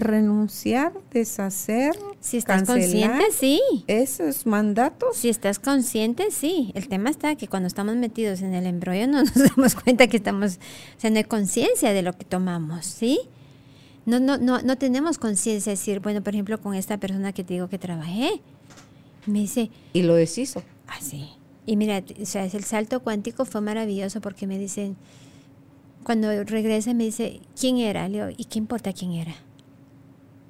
[0.00, 3.60] renunciar, deshacer, si estás consciente, sí.
[3.86, 5.16] Esos mandatos.
[5.16, 6.72] Si estás consciente, sí.
[6.74, 10.16] El tema está que cuando estamos metidos en el embrollo no nos damos cuenta que
[10.16, 10.58] estamos,
[10.96, 13.20] o sea, no hay conciencia de lo que tomamos, ¿sí?
[14.06, 17.44] No, no, no, no tenemos conciencia de decir, bueno, por ejemplo, con esta persona que
[17.44, 18.40] te digo que trabajé,
[19.26, 19.70] me dice...
[19.92, 20.62] Y lo deshizo.
[20.86, 21.28] Ah, sí.
[21.66, 24.96] Y mira, o sea, el salto cuántico fue maravilloso porque me dicen,
[26.02, 28.08] cuando regresa me dice, ¿quién era?
[28.08, 29.34] Leo, ¿y qué importa quién era?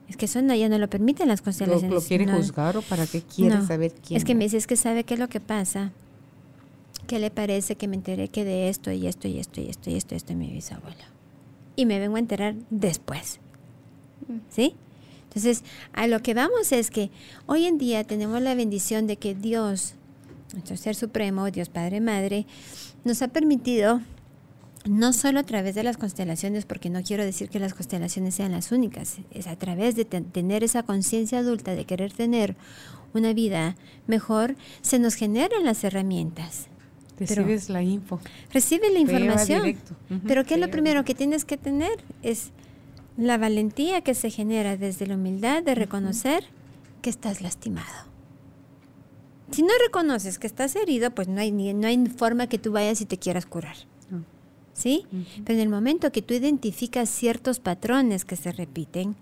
[0.08, 1.90] Es que eso no, ya no lo permiten las constelaciones.
[1.90, 4.16] ¿Lo, quiere juzgar o para qué quiere saber quién?
[4.16, 5.92] Es que me dice, es que sabe qué es lo que pasa.
[7.06, 9.90] ¿Qué le parece que me enteré que de esto y esto y esto y esto
[9.90, 11.04] y esto y esto mi bisabuelo?
[11.76, 13.38] Y me vengo a enterar después.
[14.26, 14.38] Mm.
[14.48, 14.74] ¿Sí?
[15.24, 17.10] Entonces, a lo que vamos es que
[17.46, 19.94] hoy en día tenemos la bendición de que Dios,
[20.52, 22.46] nuestro Ser Supremo, Dios Padre Madre,
[23.04, 24.00] nos ha permitido
[24.88, 28.52] no solo a través de las constelaciones, porque no quiero decir que las constelaciones sean
[28.52, 32.56] las únicas, es a través de tener esa conciencia adulta, de querer tener
[33.14, 33.76] una vida
[34.06, 36.66] mejor, se nos generan las herramientas.
[37.18, 38.20] Recibes la info.
[38.52, 39.76] Recibe la información.
[40.26, 41.90] pero ¿qué es lo primero que tienes que tener?
[42.22, 42.50] Es
[43.16, 46.44] la valentía que se genera desde la humildad de reconocer
[47.02, 48.06] que estás lastimado.
[49.50, 53.00] Si no reconoces que estás herido, pues no hay, no hay forma que tú vayas
[53.00, 53.76] y te quieras curar.
[54.78, 55.04] ¿Sí?
[55.44, 59.16] Pero en el momento que tú identificas ciertos patrones que se repiten,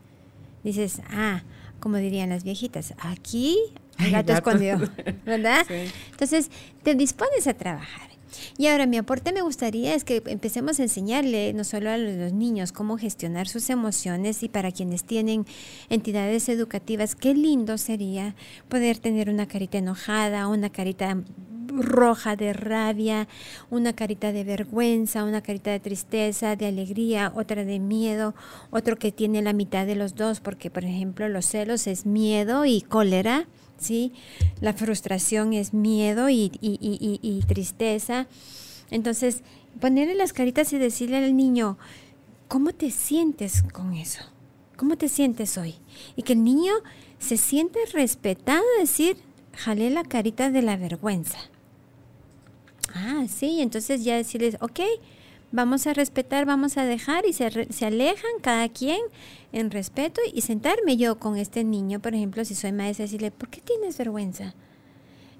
[0.62, 1.42] dices, ah,
[1.80, 3.56] como dirían las viejitas, aquí
[3.98, 4.78] el gato escondido,
[5.24, 5.66] ¿verdad?
[6.10, 6.50] Entonces,
[6.82, 8.10] te dispones a trabajar.
[8.58, 12.34] Y ahora mi aporte me gustaría es que empecemos a enseñarle no solo a los
[12.34, 15.46] niños cómo gestionar sus emociones y para quienes tienen
[15.88, 18.34] entidades educativas, qué lindo sería
[18.68, 21.16] poder tener una carita enojada, una carita
[21.68, 23.28] roja de rabia,
[23.70, 28.34] una carita de vergüenza, una carita de tristeza, de alegría, otra de miedo,
[28.70, 32.64] otro que tiene la mitad de los dos, porque por ejemplo los celos es miedo
[32.64, 33.46] y cólera,
[33.78, 34.12] ¿sí?
[34.60, 38.26] La frustración es miedo y, y tristeza.
[38.90, 39.42] Entonces,
[39.80, 41.78] ponerle las caritas y decirle al niño,
[42.48, 44.22] ¿cómo te sientes con eso?
[44.76, 45.74] ¿Cómo te sientes hoy?
[46.16, 46.72] Y que el niño
[47.18, 49.16] se siente respetado, decir,
[49.56, 51.38] jalé la carita de la vergüenza.
[52.94, 54.80] Ah, sí, entonces ya decirles, ok,
[55.52, 59.00] vamos a respetar, vamos a dejar y se, se, alejan cada quien
[59.52, 63.48] en respeto y sentarme yo con este niño, por ejemplo, si soy maestra, decirle, ¿por
[63.48, 64.54] qué tienes vergüenza?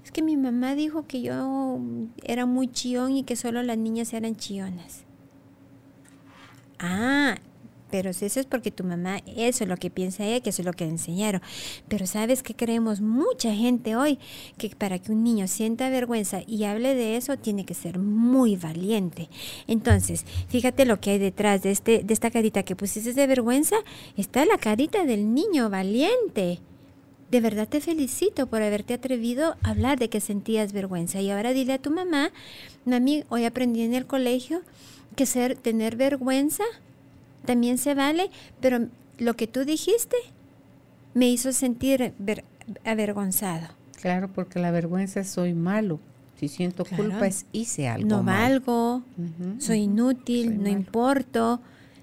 [0.04, 1.80] Es que mi mamá dijo que yo
[2.22, 5.02] era muy chillón y que solo las niñas eran chillonas.
[6.78, 7.36] Ah,
[7.90, 10.62] pero si eso es porque tu mamá, eso es lo que piensa ella, que eso
[10.62, 11.40] es lo que le enseñaron.
[11.88, 14.18] Pero sabes que creemos mucha gente hoy
[14.58, 18.56] que para que un niño sienta vergüenza y hable de eso, tiene que ser muy
[18.56, 19.28] valiente.
[19.66, 23.76] Entonces, fíjate lo que hay detrás de, este, de esta carita que pusiste de vergüenza,
[24.16, 26.60] está la carita del niño valiente.
[27.30, 31.20] de verdad te felicito por haberte atrevido a hablar de que sentías vergüenza.
[31.20, 32.30] Y ahora dile a tu mamá,
[32.84, 34.62] mami, hoy aprendí en el colegio
[35.16, 36.62] que ser, tener vergüenza
[37.46, 38.30] también se vale,
[38.60, 38.88] pero
[39.18, 40.16] lo que tú dijiste
[41.14, 42.12] me hizo sentir
[42.84, 43.68] avergonzado.
[44.00, 45.98] Claro, porque la vergüenza es soy malo.
[46.38, 48.06] Si siento culpa es hice algo.
[48.06, 49.02] No valgo,
[49.58, 51.60] soy inútil, no importo,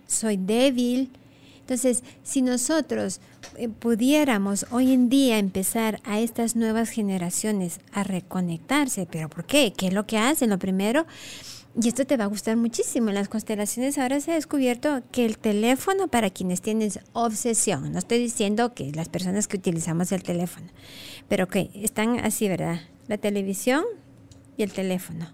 [0.07, 1.11] soy débil.
[1.59, 3.21] Entonces, si nosotros
[3.55, 9.71] eh, pudiéramos hoy en día empezar a estas nuevas generaciones a reconectarse, pero ¿por qué?
[9.71, 10.49] ¿Qué es lo que hacen?
[10.49, 11.05] Lo primero,
[11.81, 15.25] y esto te va a gustar muchísimo, en las constelaciones ahora se ha descubierto que
[15.25, 20.21] el teléfono para quienes tienen obsesión, no estoy diciendo que las personas que utilizamos el
[20.21, 20.67] teléfono,
[21.27, 22.81] pero que están así, ¿verdad?
[23.07, 23.83] La televisión
[24.55, 25.29] y el teléfono,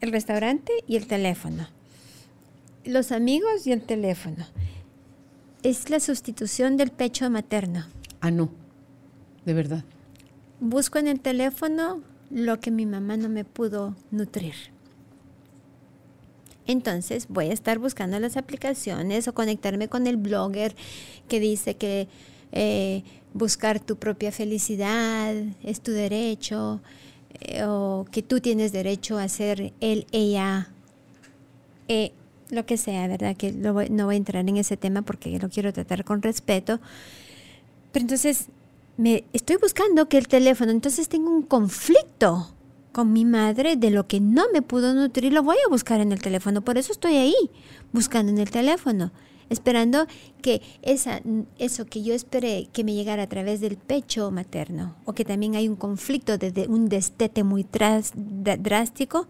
[0.00, 1.68] el restaurante y el teléfono,
[2.84, 4.44] los amigos y el teléfono
[5.62, 7.86] es la sustitución del pecho materno.
[8.20, 8.50] Ah, no,
[9.44, 9.84] de verdad.
[10.58, 14.71] Busco en el teléfono lo que mi mamá no me pudo nutrir.
[16.66, 20.74] Entonces voy a estar buscando las aplicaciones o conectarme con el blogger
[21.28, 22.08] que dice que
[22.52, 23.02] eh,
[23.34, 26.80] buscar tu propia felicidad es tu derecho
[27.40, 30.68] eh, o que tú tienes derecho a ser él, ella,
[31.88, 32.12] eh,
[32.50, 33.36] lo que sea, ¿verdad?
[33.36, 36.80] Que no voy a entrar en ese tema porque lo quiero tratar con respeto.
[37.90, 38.46] Pero entonces
[38.98, 42.54] me estoy buscando que el teléfono, entonces tengo un conflicto
[42.92, 46.12] con mi madre de lo que no me pudo nutrir, lo voy a buscar en
[46.12, 46.62] el teléfono.
[46.62, 47.34] Por eso estoy ahí,
[47.92, 49.12] buscando en el teléfono,
[49.48, 50.06] esperando
[50.40, 51.20] que esa,
[51.58, 55.56] eso que yo esperé que me llegara a través del pecho materno, o que también
[55.56, 59.26] hay un conflicto de, un destete muy drástico,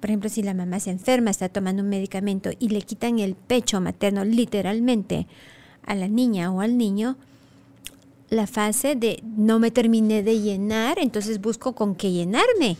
[0.00, 3.36] por ejemplo, si la mamá se enferma, está tomando un medicamento y le quitan el
[3.36, 5.28] pecho materno literalmente
[5.86, 7.16] a la niña o al niño,
[8.32, 12.76] la fase de no me terminé de llenar, entonces busco con qué llenarme.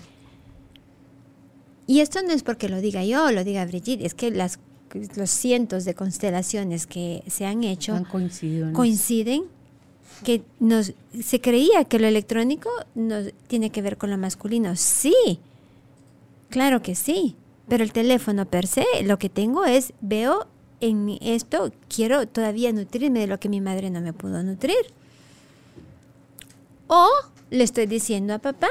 [1.86, 4.58] Y esto no es porque lo diga yo, lo diga Brigitte, es que las,
[5.16, 8.02] los cientos de constelaciones que se han hecho
[8.72, 9.44] coinciden
[10.24, 14.76] que nos, se creía que lo electrónico no, tiene que ver con lo masculino.
[14.76, 15.12] Sí,
[16.52, 17.34] Claro que sí,
[17.66, 20.48] pero el teléfono per se, lo que tengo es, veo
[20.80, 24.76] en esto, quiero todavía nutrirme de lo que mi madre no me pudo nutrir.
[26.94, 27.08] O
[27.48, 28.68] le estoy diciendo a papá,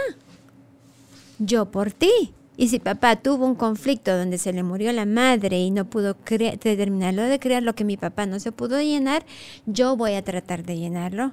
[1.39, 2.35] yo por ti.
[2.55, 6.13] Y si papá tuvo un conflicto donde se le murió la madre y no pudo
[6.13, 9.25] terminarlo de crear lo que mi papá no se pudo llenar,
[9.65, 11.31] yo voy a tratar de llenarlo.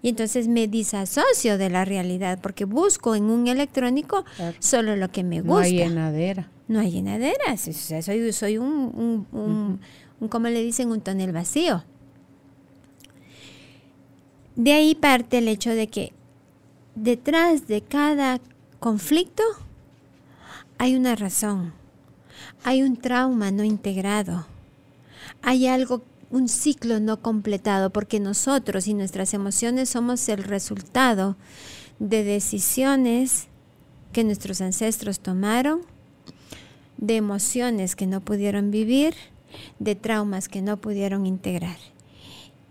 [0.00, 4.24] Y entonces me disasocio de la realidad porque busco en un electrónico
[4.60, 5.54] solo lo que me gusta.
[5.54, 6.50] No hay llenadera.
[6.68, 7.56] No hay llenadera.
[7.56, 9.80] soy, soy un, un,
[10.20, 11.82] un, como le dicen, un tonel vacío.
[14.56, 16.12] De ahí parte el hecho de que
[16.94, 18.40] detrás de cada
[18.78, 19.42] conflicto
[20.78, 21.72] hay una razón,
[22.64, 24.46] hay un trauma no integrado,
[25.42, 31.36] hay algo un ciclo no completado, porque nosotros y nuestras emociones somos el resultado
[31.98, 33.48] de decisiones
[34.12, 35.82] que nuestros ancestros tomaron,
[36.96, 39.14] de emociones que no pudieron vivir,
[39.78, 41.76] de traumas que no pudieron integrar.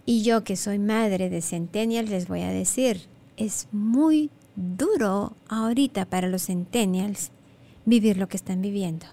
[0.09, 3.01] Y yo que soy madre de centennials les voy a decir,
[3.37, 7.29] es muy duro ahorita para los centennials
[7.85, 9.05] vivir lo que están viviendo.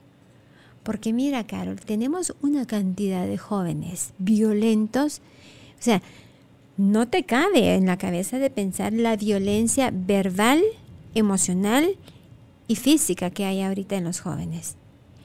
[0.85, 5.21] Porque mira, Carol, tenemos una cantidad de jóvenes violentos.
[5.79, 6.01] O sea,
[6.79, 10.63] no te cabe en la cabeza de pensar la violencia verbal,
[11.15, 11.99] emocional
[12.69, 14.77] y física que hay ahorita en los jóvenes.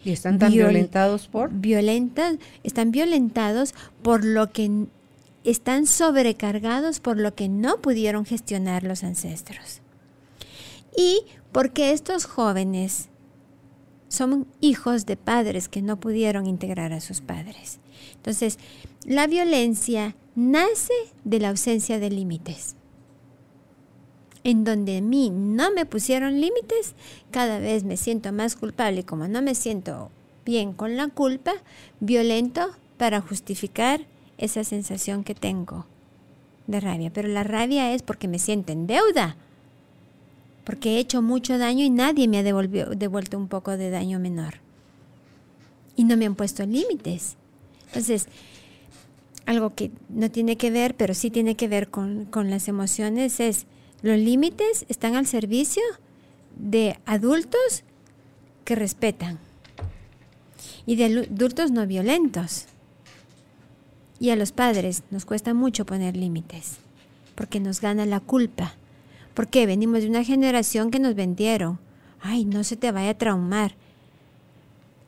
[0.04, 1.50] ¿Y están tan violentados por?
[1.50, 4.90] Violentas, están violentados por lo que
[5.44, 9.82] están sobrecargados por lo que no pudieron gestionar los ancestros.
[10.96, 13.10] Y porque estos jóvenes
[14.08, 17.80] son hijos de padres que no pudieron integrar a sus padres.
[18.16, 18.60] Entonces,
[19.06, 20.94] la violencia nace
[21.24, 22.76] de la ausencia de límites.
[24.44, 26.96] En donde a mí no me pusieron límites,
[27.32, 29.06] cada vez me siento más culpable.
[29.06, 30.12] Como no me siento
[30.46, 31.54] bien con la culpa,
[32.00, 34.06] violento para justificar
[34.42, 35.86] esa sensación que tengo
[36.68, 37.12] de rabia.
[37.14, 39.38] Pero la rabia es porque me siento en deuda
[40.64, 44.56] porque he hecho mucho daño y nadie me ha devuelto un poco de daño menor.
[45.96, 47.36] Y no me han puesto límites.
[47.88, 48.28] Entonces,
[49.46, 53.40] algo que no tiene que ver, pero sí tiene que ver con, con las emociones,
[53.40, 53.66] es
[54.02, 55.84] los límites están al servicio
[56.58, 57.84] de adultos
[58.64, 59.40] que respetan
[60.86, 62.68] y de adultos no violentos.
[64.22, 66.78] Y a los padres nos cuesta mucho poner límites.
[67.34, 68.76] porque nos gana la culpa.
[69.34, 71.80] Porque venimos de una generación que nos vendieron.
[72.22, 73.74] Ay, no se te vaya a traumar.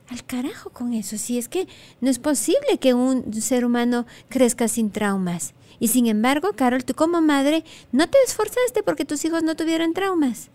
[0.08, 1.16] Al carajo con eso.
[1.16, 1.68] Si es que
[2.00, 5.54] no es posible que un ser humano crezca sin traumas.
[5.78, 7.62] Y sin embargo, Carol, tú como madre
[7.92, 10.50] no te esforzaste porque tus hijos no tuvieran traumas.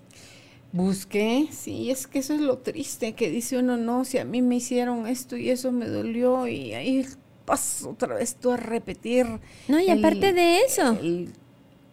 [0.73, 4.41] Busqué, sí, es que eso es lo triste, que dice uno, no, si a mí
[4.41, 7.07] me hicieron esto y eso me dolió y ahí
[7.85, 9.25] otra vez tú a repetir.
[9.67, 10.97] No, y aparte de eso.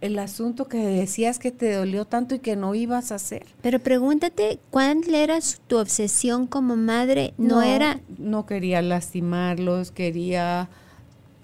[0.01, 3.47] El, asunto que decías que te dolió tanto y que no ibas a hacer.
[3.63, 7.35] Pero pregúntate, ¿cuál era tu obsesión como madre?
[7.39, 8.01] No, era...
[8.19, 10.69] No quería lastimarlos, quería...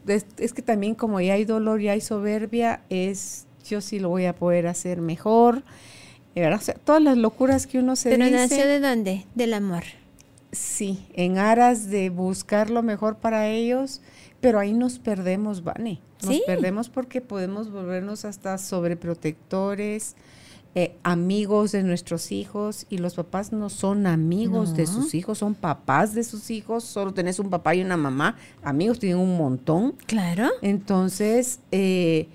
[0.07, 4.09] Es, es, que también como ya hay dolor y hay soberbia, es yo sí lo
[4.09, 5.63] voy a poder hacer mejor
[6.85, 8.37] todas las locuras que uno se ¿Pero dice.
[8.37, 9.27] ¿Pero nació de dónde?
[9.35, 9.85] Del amor.
[10.53, 14.03] Sí, en aras de buscar lo mejor para ellos,
[14.41, 16.01] pero ahí nos perdemos, Vane.
[16.23, 20.15] Nos perdemos porque podemos volvernos hasta sobreprotectores,
[20.75, 25.55] eh, amigos de nuestros hijos, y los papás no son amigos de sus hijos, son
[25.55, 29.97] papás de sus hijos, solo tenés un papá y una mamá, amigos tienen un montón.
[30.07, 30.49] Claro.
[30.61, 32.29] Entonces, eh,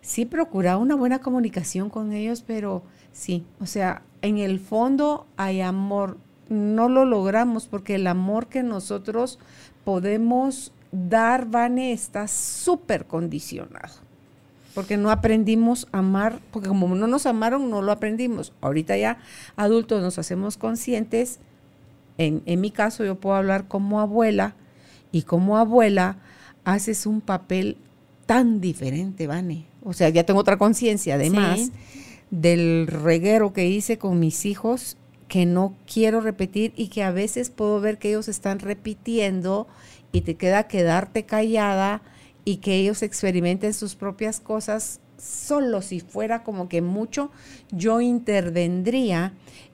[0.00, 2.82] sí procura una buena comunicación con ellos, pero
[3.14, 6.18] Sí, o sea, en el fondo hay amor.
[6.48, 9.38] No lo logramos porque el amor que nosotros
[9.84, 13.94] podemos dar, Vane, está súper condicionado.
[14.74, 18.52] Porque no aprendimos a amar, porque como no nos amaron, no lo aprendimos.
[18.60, 19.18] Ahorita ya
[19.56, 21.38] adultos nos hacemos conscientes.
[22.18, 24.56] En, en mi caso, yo puedo hablar como abuela
[25.12, 26.18] y como abuela
[26.64, 27.76] haces un papel
[28.26, 29.66] tan diferente, Vane.
[29.82, 31.70] O sea, ya tengo otra conciencia además
[32.30, 34.96] del reguero que hice con mis hijos
[35.28, 39.66] que no quiero repetir y que a veces puedo ver que ellos están repitiendo
[40.12, 42.02] y te queda quedarte callada
[42.44, 47.30] y que ellos experimenten sus propias cosas, solo si fuera como que mucho,
[47.70, 49.32] yo intervendría.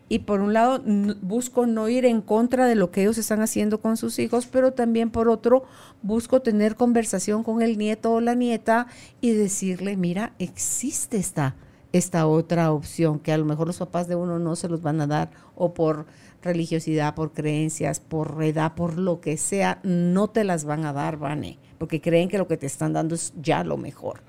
[0.09, 0.82] Y por un lado
[1.22, 4.72] busco no ir en contra de lo que ellos están haciendo con sus hijos, pero
[4.72, 5.64] también por otro
[6.02, 8.89] busco tener conversación con el nieto o la nieta
[9.20, 11.55] y decirle, mira, existe esta
[11.93, 15.01] esta otra opción que a lo mejor los papás de uno no se los van
[15.01, 16.07] a dar o por
[16.43, 21.19] religiosidad, por creencias, por edad, por lo que sea, no te las van a dar,
[21.19, 24.23] Vane, porque creen que lo que te están dando es ya lo mejor.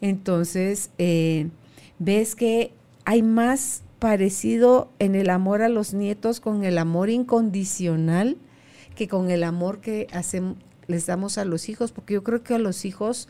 [0.00, 1.48] Entonces, eh,
[1.98, 2.72] ves que
[3.04, 8.36] hay más parecido en el amor a los nietos con el amor incondicional
[8.94, 10.56] que con el amor que hacemos,
[10.88, 13.28] les damos a los hijos, porque yo creo que a los hijos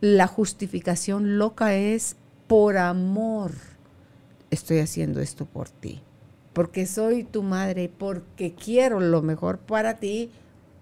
[0.00, 2.16] la justificación loca es
[2.50, 3.52] por amor
[4.50, 6.00] estoy haciendo esto por ti.
[6.52, 10.30] Porque soy tu madre, porque quiero lo mejor para ti,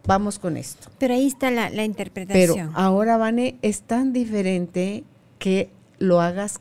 [0.07, 0.89] vamos con esto.
[0.99, 2.69] Pero ahí está la, interpretación.
[2.69, 5.05] Pero ahora, Vane, es tan diferente
[5.39, 5.69] que
[5.99, 6.61] lo hagas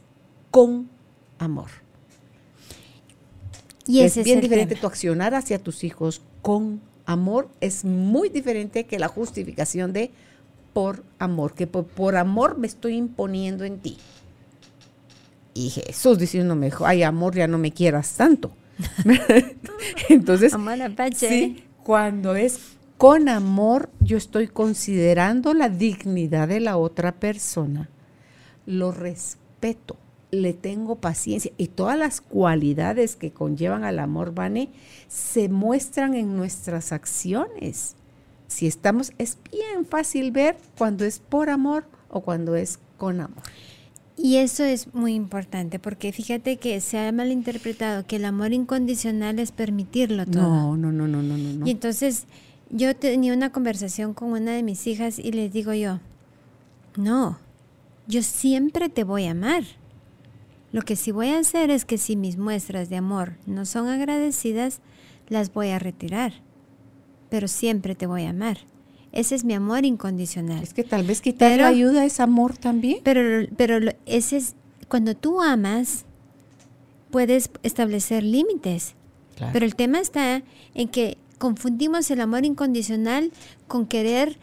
[0.51, 0.89] con
[1.39, 1.69] amor.
[3.85, 7.47] Y es bien diferente tu accionar hacia tus hijos con amor.
[7.61, 10.11] Es muy diferente que la justificación de
[10.73, 13.97] por amor, que por amor me estoy imponiendo en ti.
[15.57, 18.51] Y Jesús diciéndome, ay amor, ya no me quieras tanto.
[20.09, 20.53] Entonces,
[21.15, 22.59] sí, cuando es
[22.99, 27.89] con amor, yo estoy considerando la dignidad de la otra persona,
[28.67, 29.97] lo respeto,
[30.29, 34.69] le tengo paciencia y todas las cualidades que conllevan al amor, Vane,
[35.07, 37.95] se muestran en nuestras acciones.
[38.45, 43.41] Si estamos, es bien fácil ver cuando es por amor o cuando es con amor.
[44.17, 49.37] Y eso es muy importante porque fíjate que se ha malinterpretado que el amor incondicional
[49.37, 50.75] es permitirlo todo.
[50.75, 51.67] No, no, no, no, no, no.
[51.67, 52.25] Y entonces
[52.71, 55.99] yo tenía una conversación con una de mis hijas y les digo yo,
[56.95, 57.37] no,
[58.07, 59.63] yo siempre te voy a amar.
[60.71, 63.87] Lo que sí voy a hacer es que si mis muestras de amor no son
[63.87, 64.81] agradecidas,
[65.29, 66.33] las voy a retirar.
[67.29, 68.57] Pero siempre te voy a amar.
[69.17, 70.61] Ese es mi amor incondicional.
[70.61, 72.99] Es que tal vez quitar la ayuda es amor también.
[73.03, 74.53] Pero, pero ese es,
[74.87, 76.05] cuando tú amas,
[77.09, 78.93] puedes establecer límites.
[79.51, 80.43] Pero el tema está
[80.75, 83.31] en que confundimos el amor incondicional
[83.67, 84.37] con querer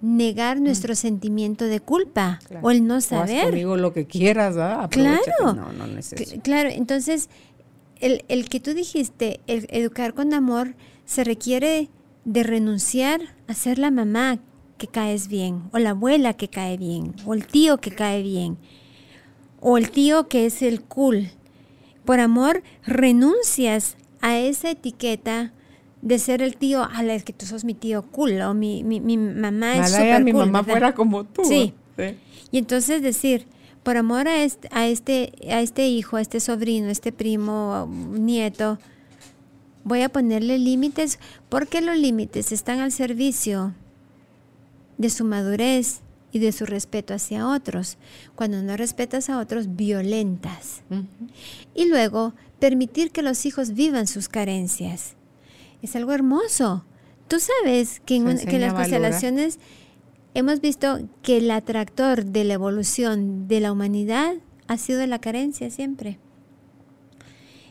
[0.00, 0.64] negar mm.
[0.64, 3.44] nuestro sentimiento de culpa o el no saber.
[3.44, 4.88] Conmigo lo que quieras, ¿ah?
[4.90, 5.22] Claro.
[5.54, 5.84] No, no.
[6.42, 7.28] Claro, entonces
[8.00, 11.88] el, el que tú dijiste, el educar con amor, se requiere
[12.24, 14.38] de renunciar a ser la mamá
[14.78, 18.58] que caes bien, o la abuela que cae bien, o el tío que cae bien,
[19.60, 21.30] o el tío que es el cool.
[22.04, 25.52] Por amor, renuncias a esa etiqueta
[26.02, 29.16] de ser el tío, a la que tú sos mi tío cool, o mi, mi,
[29.16, 30.24] mamá es cool.
[30.24, 31.44] mi mamá fuera como tú.
[31.44, 31.74] Sí.
[32.50, 33.46] Y entonces decir,
[33.82, 37.88] por amor a este, a este, a este hijo, a este sobrino, a este primo,
[37.88, 38.78] nieto,
[39.86, 43.72] voy a ponerle límites porque los límites están al servicio
[44.98, 46.00] de su madurez
[46.32, 47.96] y de su respeto hacia otros.
[48.34, 50.82] Cuando no respetas a otros, violentas.
[51.72, 55.14] Y luego, permitir que los hijos vivan sus carencias.
[55.82, 56.84] Es algo hermoso.
[57.28, 59.60] Tú sabes que en, que las constelaciones
[60.34, 64.34] hemos visto que el atractor de la evolución de la humanidad
[64.66, 66.18] ha sido la carencia siempre.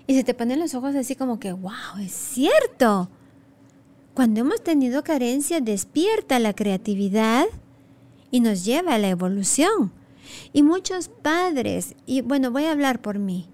[0.08, 3.10] Y se te ponen los ojos así como que, wow, es cierto.
[4.14, 7.46] Cuando hemos tenido carencia, despierta la creatividad
[8.32, 9.92] y nos lleva a la evolución.
[10.54, 13.48] Y muchos padres, y bueno, voy a hablar por mí.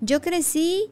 [0.00, 0.90] Yo crecí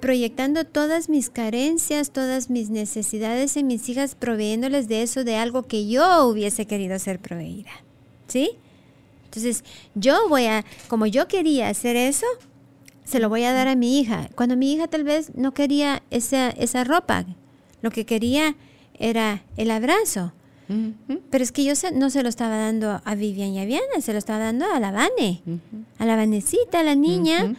[0.00, 5.64] proyectando todas mis carencias, todas mis necesidades en mis hijas, proveyéndoles de eso, de algo
[5.64, 7.70] que yo hubiese querido ser proveída.
[8.28, 8.52] ¿Sí?
[9.24, 9.64] Entonces,
[9.94, 12.26] yo voy a, como yo quería hacer eso,
[13.08, 14.28] se lo voy a dar a mi hija.
[14.34, 17.24] Cuando mi hija tal vez no quería esa, esa ropa,
[17.80, 18.54] lo que quería
[18.98, 20.32] era el abrazo.
[21.30, 24.12] Pero es que yo no se lo estaba dando a Vivian y a Viana, se
[24.12, 25.40] lo estaba dando a la Vane,
[25.98, 27.56] a la Vanecita, a la niña.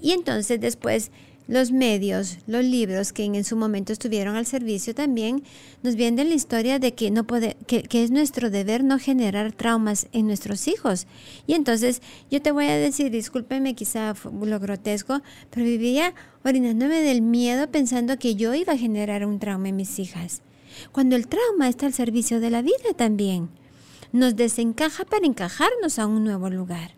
[0.00, 1.10] Y entonces después
[1.48, 5.42] los medios, los libros que en, su momento estuvieron al servicio también
[5.82, 10.08] nos vienen la historia de que no puede, que, es nuestro deber no generar traumas
[10.12, 11.06] en nuestros hijos.
[11.46, 16.14] Y entonces yo te voy a decir, discúlpeme quizá lo grotesco, pero vivía
[16.44, 20.42] orinándome del miedo pensando que yo iba a generar un trauma en mis hijas.
[20.92, 23.48] Cuando el trauma está al servicio de la vida también
[24.12, 26.92] nos desencaja para encajarnos a un nuevo lugar.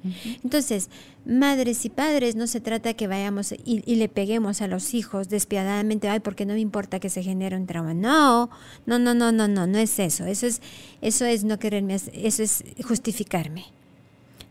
[0.45, 0.89] Entonces,
[1.25, 6.09] madres y padres, no se trata que vayamos y, le peguemos a los hijos despiadadamente,
[6.09, 7.95] ay, porque no me importa que se genere un trauma.
[7.95, 8.51] No,
[8.87, 10.25] no, no, no, no, no, no es eso.
[10.25, 10.61] Eso es,
[11.01, 13.65] eso es no quererme, eso es justificarme.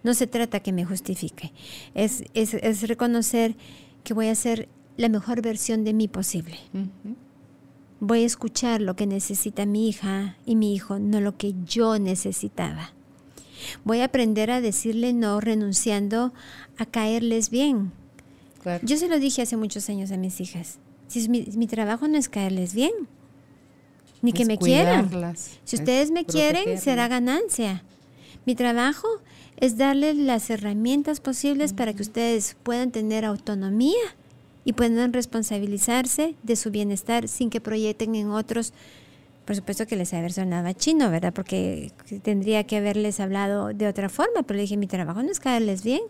[0.03, 1.51] No se trata que me justifique.
[1.93, 3.55] Es, es, es reconocer
[4.03, 6.57] que voy a ser la mejor versión de mí posible.
[7.99, 11.99] Voy a escuchar lo que necesita mi hija y mi hijo, no lo que yo
[11.99, 12.93] necesitaba.
[13.83, 16.33] Voy a aprender a decirle no renunciando
[16.77, 17.91] a caerles bien.
[18.83, 20.79] Yo se lo dije hace muchos años a mis hijas.
[21.07, 22.91] Si mi, trabajo no es caerles bien,
[24.21, 25.09] ni que me quieran.
[25.63, 27.83] Si ustedes me quieren, será ganancia.
[28.45, 29.07] Mi trabajo
[29.57, 34.15] es darles las herramientas posibles para que ustedes puedan tener autonomía
[34.65, 38.73] y puedan responsabilizarse de su bienestar sin que proyecten en otros.
[39.45, 41.33] Por supuesto que les haber sonado chino, ¿verdad?
[41.33, 41.91] Porque
[42.21, 45.83] tendría que haberles hablado de otra forma, pero le dije, mi trabajo no es caerles
[45.83, 46.01] bien,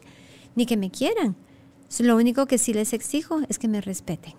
[0.56, 1.36] ni que me quieran.
[2.00, 4.34] Lo único que sí les exijo es que me respeten.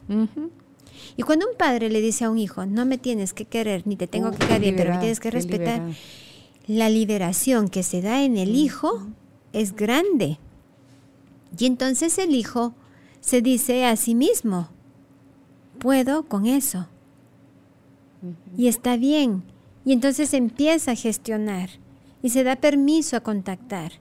[1.17, 3.97] Y cuando un padre le dice a un hijo, no me tienes que querer, ni
[3.97, 5.83] te tengo que querer, pero me tienes que respetar,
[6.67, 9.07] la liberación que se da en el hijo
[9.53, 10.39] es grande.
[11.59, 12.75] Y entonces el hijo
[13.21, 14.69] se dice a sí mismo,
[15.79, 16.89] puedo con eso.
[18.57, 19.43] Y está bien.
[19.85, 21.71] Y entonces empieza a gestionar
[22.23, 23.93] y se da permiso a contactar.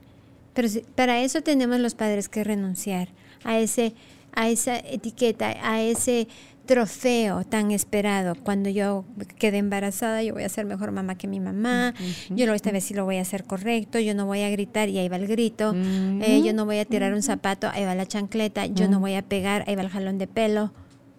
[0.52, 3.08] Pero para eso tenemos los padres que renunciar
[3.44, 3.94] a, ese,
[4.32, 6.28] a esa etiqueta, a ese
[6.70, 8.36] trofeo tan esperado.
[8.36, 9.04] Cuando yo
[9.38, 11.94] quede embarazada, yo voy a ser mejor mamá que mi mamá.
[12.28, 13.98] Yo esta vez sí lo voy a hacer correcto.
[13.98, 15.74] Yo no voy a gritar y ahí va el grito.
[15.74, 18.66] Eh, yo no voy a tirar un zapato, ahí va la chancleta.
[18.66, 20.72] Yo no voy a pegar, ahí va el jalón de pelo.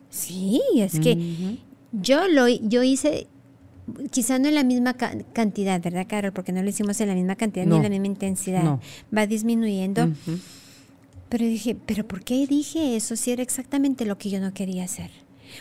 [0.10, 1.58] Sí, es que
[1.92, 3.28] yo lo yo hice
[4.10, 6.32] quizá no en la misma cantidad, ¿verdad, Carol?
[6.32, 8.80] Porque no lo hicimos en la misma cantidad ni en la misma intensidad.
[9.14, 10.10] Va disminuyendo.
[11.28, 14.86] Pero dije, ¿pero por qué dije eso si era exactamente lo que yo no quería
[14.86, 15.12] hacer?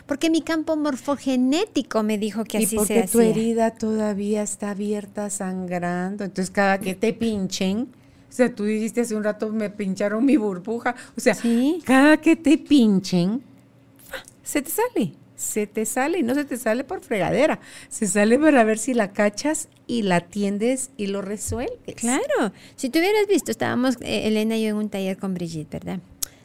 [0.06, 2.96] Porque mi campo morfogenético me dijo que así se hacía.
[3.02, 6.24] porque tu herida todavía está abierta, sangrando.
[6.24, 7.88] Entonces, cada que te pinchen,
[8.30, 10.94] o sea, tú dijiste hace un rato, me pincharon mi burbuja.
[11.16, 11.36] O sea,
[11.84, 13.42] cada que te pinchen,
[14.42, 15.12] se te sale.
[15.34, 17.60] Se te sale y no se te sale por fregadera.
[17.88, 21.94] Se sale para ver si la cachas y la atiendes y lo resuelves.
[21.96, 22.52] Claro.
[22.76, 26.00] Si tú hubieras visto, estábamos, eh, Elena y yo en un taller con Brigitte, ¿verdad?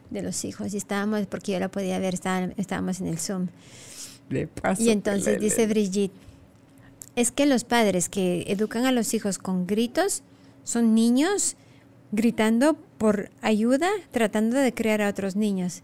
[0.09, 3.47] De los hijos y estábamos, porque yo la podía ver, estábamos en el Zoom.
[4.77, 6.13] y entonces dice Brigitte,
[7.15, 10.23] es que los padres que educan a los hijos con gritos
[10.63, 11.55] son niños
[12.11, 15.83] gritando por ayuda, tratando de crear a otros niños.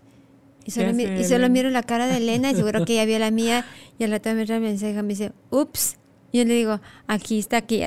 [0.64, 3.32] Y solo, y solo miro la cara de Elena y seguro que ella vio la
[3.32, 3.66] mía
[4.00, 5.98] y al rato me mensaje me dice, ups,
[6.34, 7.82] yo le digo, aquí está, aquí.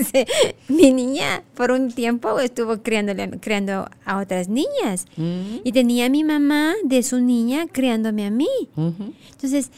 [0.68, 5.06] Mi niña por un tiempo estuvo criándole, criando a otras niñas.
[5.16, 8.48] Y tenía a mi mamá de su niña criándome a mí.
[8.76, 9.70] Entonces,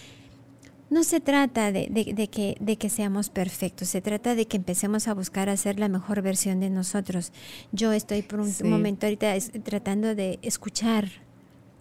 [0.93, 1.87] no se trata de,
[2.31, 6.21] que, de que seamos perfectos, se trata de que empecemos a buscar hacer la mejor
[6.21, 7.33] versión de nosotros.
[7.73, 11.09] Yo estoy por un momento ahorita tratando de escuchar,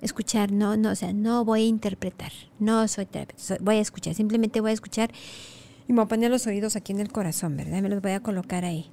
[0.01, 3.07] escuchar, no, no, o sea, no voy a interpretar, no soy
[3.59, 5.11] voy a escuchar, simplemente voy a escuchar
[5.87, 7.81] y me voy a poner los oídos aquí en el corazón, ¿verdad?
[7.81, 8.89] Me los voy a colocar ahí.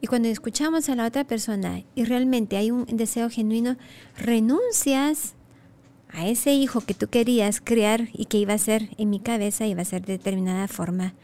[0.00, 3.76] Y cuando escuchamos a la otra persona y realmente hay un deseo genuino,
[4.18, 5.34] renuncias
[6.14, 9.66] a ese hijo que tú querías criar y que iba a ser en mi cabeza,
[9.66, 11.14] iba a ser de determinada forma.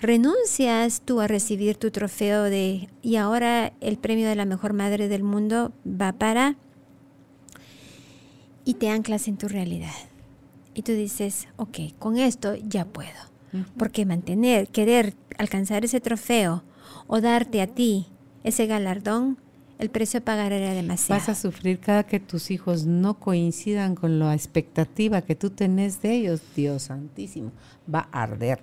[0.00, 5.08] Renuncias tú a recibir tu trofeo de, y ahora el premio de la mejor madre
[5.08, 6.56] del mundo va para,
[8.64, 9.94] y te anclas en tu realidad.
[10.74, 13.31] Y tú dices, ok, con esto ya puedo.
[13.76, 16.62] Porque mantener, querer alcanzar ese trofeo
[17.06, 18.06] o darte a ti
[18.44, 19.38] ese galardón
[19.82, 21.18] el precio a pagar era demasiado.
[21.20, 26.00] Vas a sufrir cada que tus hijos no coincidan con la expectativa que tú tenés
[26.02, 27.50] de ellos, Dios santísimo,
[27.92, 28.60] va a arder.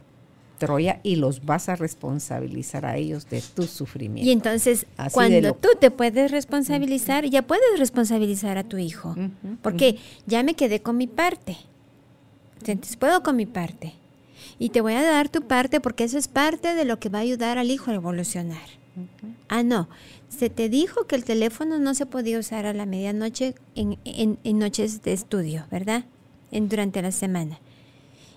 [0.59, 4.29] Troya y los vas a responsabilizar a ellos de tu sufrimiento.
[4.29, 9.15] Y entonces, cuando tú te puedes responsabilizar, ya puedes responsabilizar a tu hijo.
[9.61, 11.57] porque ya me quedé con mi parte.
[12.65, 13.93] Entonces, puedo con mi parte.
[14.57, 17.19] Y te voy a dar tu parte porque eso es parte de lo que va
[17.19, 18.79] a ayudar al hijo a evolucionar.
[19.47, 19.89] Ah, no.
[20.29, 24.59] Se te dijo que el teléfono no se podía usar a la medianoche en, en,
[24.59, 26.05] noches de estudio, ¿verdad?
[26.51, 27.59] En, durante la semana.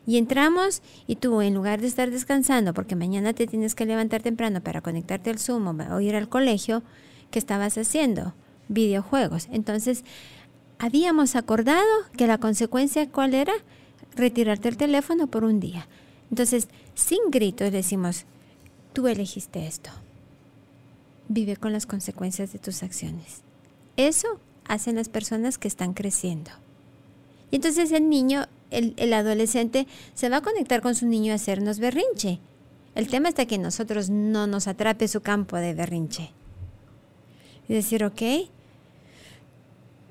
[0.07, 4.23] Y entramos y tú, en lugar de estar descansando, porque mañana te tienes que levantar
[4.23, 6.83] temprano para conectarte al Zoom o ir al colegio,
[7.31, 8.35] ¿qué estabas haciendo?
[8.69, 9.49] Videojuegos.
[9.53, 10.05] Entonces,
[10.79, 11.87] habíamos acordado
[12.17, 13.53] que la consecuencia, ¿cuál era?
[14.17, 15.87] Retirarte el teléfono por un día.
[16.33, 18.25] Entonces, sin gritos decimos,
[18.93, 19.93] tú elegiste esto
[21.33, 23.43] vive con las consecuencias de tus acciones.
[23.97, 26.51] Eso hacen las personas que están creciendo.
[27.51, 31.79] Y entonces el niño, el, adolescente, se va a conectar con su niño a hacernos
[31.79, 32.39] berrinche.
[32.95, 36.31] El tema está que nosotros no nos atrape su campo de berrinche.
[37.69, 38.23] Y decir, ok,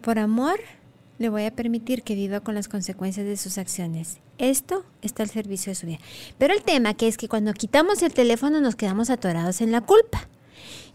[0.01, 0.59] por amor
[1.19, 4.17] le voy a permitir que viva con las consecuencias de sus acciones.
[4.41, 5.99] Esto está al servicio de su vida.
[6.39, 9.81] Pero el tema que es que cuando quitamos el teléfono nos quedamos atorados en la
[9.81, 10.27] culpa.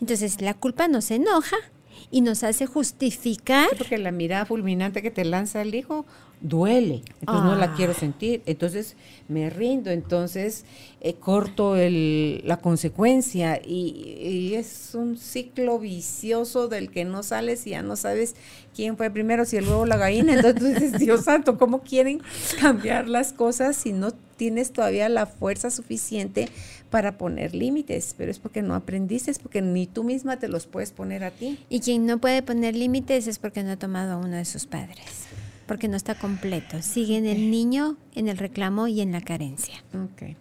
[0.01, 1.57] Entonces la culpa nos enoja
[2.11, 3.69] y nos hace justificar.
[3.79, 6.05] porque la mirada fulminante que te lanza el hijo
[6.41, 7.99] duele, entonces no la quiero ah.
[7.99, 8.95] sentir, entonces
[9.29, 10.65] me rindo, entonces
[11.01, 17.71] eh, corto el, la consecuencia y, es un ciclo vicioso del que no sales y
[17.71, 18.35] ya no sabes
[18.75, 22.21] quién fue primero, si el huevo o la gallina, entonces dices, Dios santo, ¿cómo quieren
[22.61, 26.49] cambiar las cosas si no tienes todavía la fuerza suficiente
[26.91, 30.67] para poner límites, pero es porque no aprendiste, es porque ni tú misma te los
[30.67, 31.59] puedes poner a ti.
[31.69, 34.67] Y quien no puede poner límites es porque no ha tomado a uno de sus
[34.67, 35.27] padres,
[35.67, 36.83] porque no está completo.
[36.83, 39.83] Sigue en el niño, en el reclamo y en la carencia.
[39.95, 40.37] Ok.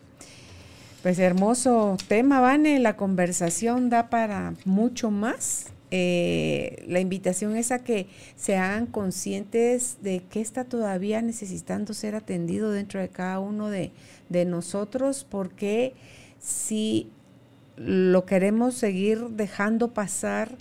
[1.02, 5.68] Pues hermoso tema, Vane, la conversación da para mucho más.
[5.91, 12.72] Eh, la invitación es a que sean conscientes de qué está todavía necesitando ser atendido
[12.72, 13.91] dentro de cada uno de,
[14.30, 15.93] de nosotros, porque
[16.39, 17.11] si
[17.77, 20.57] lo queremos seguir dejando pasar,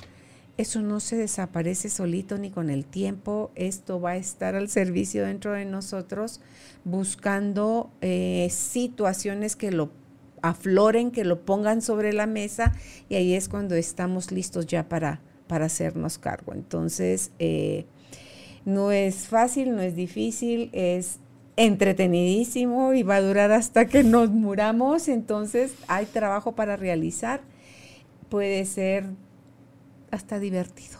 [0.56, 5.24] eso no se desaparece solito ni con el tiempo, esto va a estar al servicio
[5.24, 6.40] dentro de nosotros
[6.84, 9.90] buscando eh, situaciones que lo
[10.42, 12.72] afloren, que lo pongan sobre la mesa
[13.08, 16.52] y ahí es cuando estamos listos ya para, para hacernos cargo.
[16.52, 17.86] Entonces, eh,
[18.64, 21.18] no es fácil, no es difícil, es
[21.56, 27.40] entretenidísimo y va a durar hasta que nos muramos, entonces hay trabajo para realizar.
[28.28, 29.04] Puede ser
[30.14, 30.98] hasta divertido.